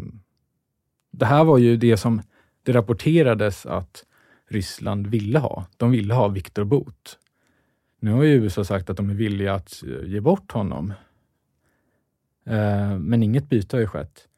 det 1.12 1.26
här 1.26 1.44
var 1.44 1.58
ju 1.58 1.78
det 1.78 1.98
som 1.98 2.22
det 2.64 2.72
rapporterades 2.72 3.66
att 3.66 4.06
Ryssland 4.50 5.08
ville 5.08 5.40
ha. 5.40 5.66
De 5.78 5.92
ville 5.92 6.14
ha 6.14 6.28
Viktor 6.28 6.64
Bout. 6.64 7.20
Nu 8.00 8.12
har 8.12 8.24
ju 8.24 8.34
USA 8.34 8.64
sagt 8.64 8.90
att 8.90 8.98
de 8.98 9.10
är 9.10 9.14
villiga 9.14 9.54
att 9.54 9.84
eh, 9.84 10.10
ge 10.10 10.20
bort 10.20 10.52
honom. 10.52 10.94
Eh, 12.46 12.98
men 12.98 13.24
inget 13.24 13.50
byte 13.50 13.76
har 13.76 13.82
ju 13.82 13.88
skett. 13.88 14.29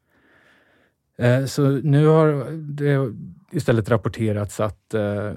Eh, 1.22 1.44
så 1.44 1.68
nu 1.68 2.06
har 2.06 2.50
det 2.52 3.14
istället 3.52 3.90
rapporterats 3.90 4.60
att, 4.60 4.94
eh, 4.94 5.32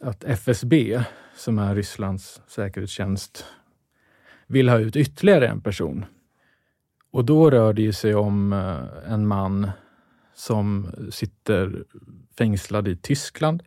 att 0.00 0.24
FSB, 0.24 1.02
som 1.36 1.58
är 1.58 1.74
Rysslands 1.74 2.42
säkerhetstjänst, 2.46 3.44
vill 4.46 4.68
ha 4.68 4.78
ut 4.78 4.96
ytterligare 4.96 5.48
en 5.48 5.60
person. 5.60 6.04
Och 7.10 7.24
då 7.24 7.50
rör 7.50 7.72
det 7.72 7.92
sig 7.92 8.14
om 8.14 8.52
eh, 8.52 9.12
en 9.12 9.26
man 9.26 9.70
som 10.34 10.90
sitter 11.10 11.84
fängslad 12.38 12.88
i 12.88 12.96
Tyskland 12.96 13.62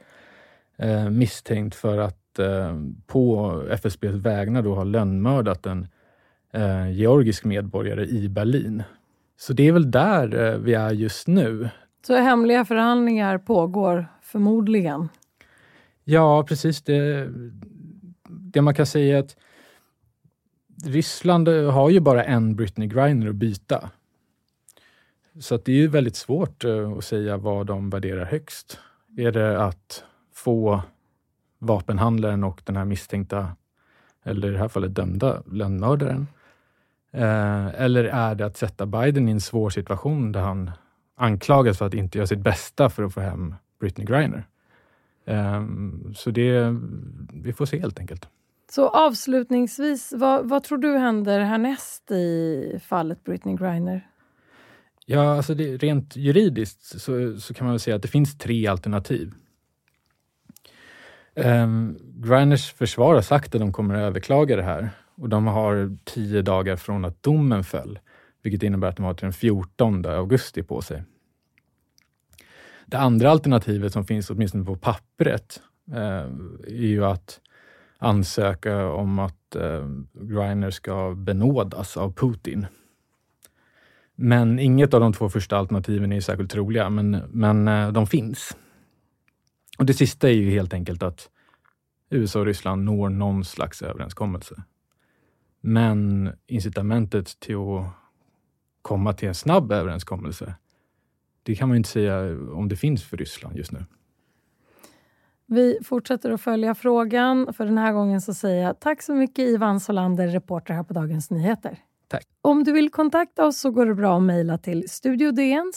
misstänkt 1.11 1.75
för 1.75 1.97
att 1.97 2.39
på 3.07 3.61
FSBs 3.69 4.13
vägnar 4.13 4.61
då 4.61 4.75
ha 4.75 4.83
lönnmördat 4.83 5.65
en 5.65 5.87
georgisk 6.93 7.45
medborgare 7.45 8.05
i 8.05 8.29
Berlin. 8.29 8.83
Så 9.37 9.53
det 9.53 9.67
är 9.67 9.71
väl 9.71 9.91
där 9.91 10.45
eh, 10.45 10.57
vi 10.57 10.73
är 10.73 10.91
just 10.91 11.27
nu. 11.27 11.69
Så 12.07 12.15
hemliga 12.15 12.65
förhandlingar 12.65 13.37
pågår 13.37 14.07
förmodligen? 14.21 15.09
Ja, 16.03 16.43
precis. 16.43 16.81
Det, 16.81 17.29
det 18.29 18.61
man 18.61 18.73
kan 18.73 18.85
säga 18.85 19.17
är 19.17 19.19
att 19.19 19.35
Ryssland 20.85 21.47
har 21.47 21.89
ju 21.89 21.99
bara 21.99 22.23
en 22.23 22.55
Britney 22.55 22.87
Griner 22.87 23.29
att 23.29 23.35
byta. 23.35 23.89
Så 25.39 25.55
att 25.55 25.65
det 25.65 25.71
är 25.71 25.75
ju 25.75 25.87
väldigt 25.87 26.15
svårt 26.15 26.63
eh, 26.63 26.91
att 26.91 27.03
säga 27.03 27.37
vad 27.37 27.67
de 27.67 27.89
värderar 27.89 28.25
högst. 28.25 28.79
Är 29.17 29.31
det 29.31 29.63
att 29.63 30.03
få 30.33 30.81
vapenhandlaren 31.59 32.43
och 32.43 32.61
den 32.65 32.75
här 32.75 32.85
misstänkta, 32.85 33.47
eller 34.23 34.47
i 34.47 34.51
det 34.51 34.59
här 34.59 34.67
fallet 34.67 34.95
dömda 34.95 35.43
lönnmördaren 35.51 36.27
Eh, 36.27 36.34
eller 37.17 38.03
är 38.03 38.35
det 38.35 38.45
att 38.45 38.57
sätta 38.57 38.85
Biden 38.85 39.29
i 39.29 39.31
en 39.31 39.41
svår 39.41 39.69
situation 39.69 40.31
där 40.31 40.41
han 40.41 40.71
anklagas 41.17 41.77
för 41.77 41.85
att 41.85 41.93
inte 41.93 42.17
göra 42.17 42.27
sitt 42.27 42.39
bästa 42.39 42.89
för 42.89 43.03
att 43.03 43.13
få 43.13 43.21
hem 43.21 43.55
Britney 43.79 44.07
Griner? 44.07 44.47
Um, 45.25 46.13
så 46.15 46.31
det, 46.31 46.75
vi 47.33 47.53
får 47.53 47.65
se 47.65 47.79
helt 47.79 47.99
enkelt. 47.99 48.27
Så 48.71 48.89
avslutningsvis, 48.89 50.13
vad, 50.15 50.49
vad, 50.49 50.63
tror 50.63 50.77
du 50.77 50.97
händer 50.97 51.39
härnäst 51.39 52.11
i 52.11 52.79
fallet 52.83 53.23
Britney 53.23 53.55
Griner? 53.55 54.07
Ja, 55.05 55.35
alltså 55.35 55.53
det, 55.53 55.77
rent 55.77 56.15
juridiskt 56.15 57.01
så, 57.01 57.39
så, 57.39 57.53
kan 57.53 57.65
man 57.65 57.73
väl 57.73 57.79
säga 57.79 57.95
att 57.95 58.01
det 58.01 58.07
finns 58.07 58.37
tre 58.37 58.67
alternativ. 58.67 59.33
Um, 61.35 61.97
Griners 62.01 62.73
försvar 62.73 63.13
har 63.15 63.21
sagt 63.21 63.55
att 63.55 63.61
de 63.61 63.73
kommer 63.73 63.95
att 63.95 64.01
överklaga 64.01 64.55
det 64.55 64.63
här 64.63 64.89
och 65.15 65.29
de 65.29 65.47
har 65.47 65.97
tio 66.03 66.41
dagar 66.41 66.75
från 66.75 67.05
att 67.05 67.23
domen 67.23 67.63
föll, 67.63 67.99
vilket 68.41 68.63
innebär 68.63 68.87
att 68.87 68.95
de 68.95 69.05
har 69.05 69.13
till 69.13 69.25
den 69.25 69.33
14 69.33 70.05
augusti 70.05 70.63
på 70.63 70.81
sig. 70.81 71.03
Det 72.85 72.97
andra 72.97 73.31
alternativet 73.31 73.93
som 73.93 74.05
finns 74.05 74.29
åtminstone 74.29 74.65
på 74.65 74.75
pappret 74.75 75.61
eh, 75.91 76.27
är 76.67 76.85
ju 76.85 77.05
att 77.05 77.39
ansöka 77.97 78.89
om 78.89 79.19
att 79.19 79.55
eh, 79.55 79.87
Griner 80.13 80.71
ska 80.71 81.15
benådas 81.15 81.97
av 81.97 82.13
Putin. 82.13 82.65
Men 84.15 84.59
inget 84.59 84.93
av 84.93 84.99
de 84.99 85.13
två 85.13 85.29
första 85.29 85.57
alternativen 85.57 86.11
är 86.11 86.21
särskilt 86.21 86.51
troliga, 86.51 86.89
men, 86.89 87.11
men 87.29 87.67
eh, 87.67 87.91
de 87.91 88.07
finns. 88.07 88.57
Och 89.77 89.85
Det 89.85 89.93
sista 89.93 90.29
är 90.29 90.33
ju 90.33 90.49
helt 90.49 90.73
enkelt 90.73 91.03
att 91.03 91.29
USA 92.09 92.39
och 92.39 92.45
Ryssland 92.45 92.83
når 92.83 93.09
någon 93.09 93.45
slags 93.45 93.81
överenskommelse. 93.81 94.63
Men 95.67 96.31
incitamentet 96.47 97.39
till 97.39 97.55
att 97.55 97.85
komma 98.81 99.13
till 99.13 99.27
en 99.27 99.35
snabb 99.35 99.71
överenskommelse, 99.71 100.55
det 101.43 101.55
kan 101.55 101.67
man 101.67 101.77
inte 101.77 101.89
säga 101.89 102.19
om 102.53 102.69
det 102.69 102.75
finns 102.75 103.03
för 103.03 103.17
Ryssland 103.17 103.57
just 103.57 103.71
nu. 103.71 103.85
Vi 105.45 105.79
fortsätter 105.83 106.31
att 106.31 106.41
följa 106.41 106.75
frågan. 106.75 107.53
För 107.53 107.65
den 107.65 107.77
här 107.77 107.93
gången 107.93 108.21
så 108.21 108.33
säger 108.33 108.63
jag 108.63 108.79
tack 108.79 109.01
så 109.01 109.13
mycket 109.15 109.39
Ivan 109.39 109.79
Solander, 109.79 110.27
reporter 110.27 110.73
här 110.73 110.83
på 110.83 110.93
Dagens 110.93 111.29
Nyheter. 111.31 111.79
Tack. 112.07 112.23
Om 112.41 112.63
du 112.63 112.71
vill 112.71 112.89
kontakta 112.89 113.45
oss 113.45 113.59
så 113.59 113.71
går 113.71 113.85
det 113.85 113.95
bra 113.95 114.17
att 114.17 114.23
mejla 114.23 114.57
till 114.57 114.89
studiodn 114.89 115.71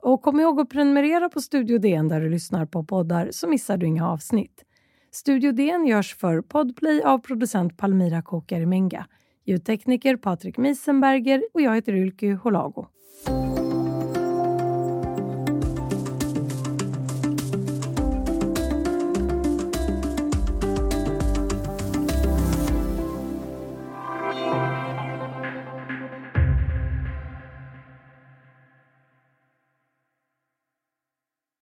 Och 0.00 0.22
kom 0.22 0.40
ihåg 0.40 0.60
att 0.60 0.70
prenumerera 0.70 1.28
på 1.28 1.40
Studio 1.40 1.78
DN 1.78 2.08
där 2.08 2.20
du 2.20 2.30
lyssnar 2.30 2.66
på 2.66 2.84
poddar 2.84 3.28
så 3.32 3.48
missar 3.48 3.76
du 3.76 3.86
inga 3.86 4.08
avsnitt. 4.08 4.64
Studio 5.12 5.52
DN 5.52 5.86
görs 5.86 6.14
för 6.14 6.40
Podplay 6.40 7.02
av 7.02 7.18
producent 7.18 7.76
Palmira 7.76 8.22
Kokarimenga, 8.22 9.06
ljudtekniker 9.44 10.16
Patrik 10.16 10.58
Miesenberger 10.58 11.42
och 11.54 11.60
jag 11.60 11.74
heter 11.74 11.92
Ylke 11.92 12.32
Holago. 12.32 12.86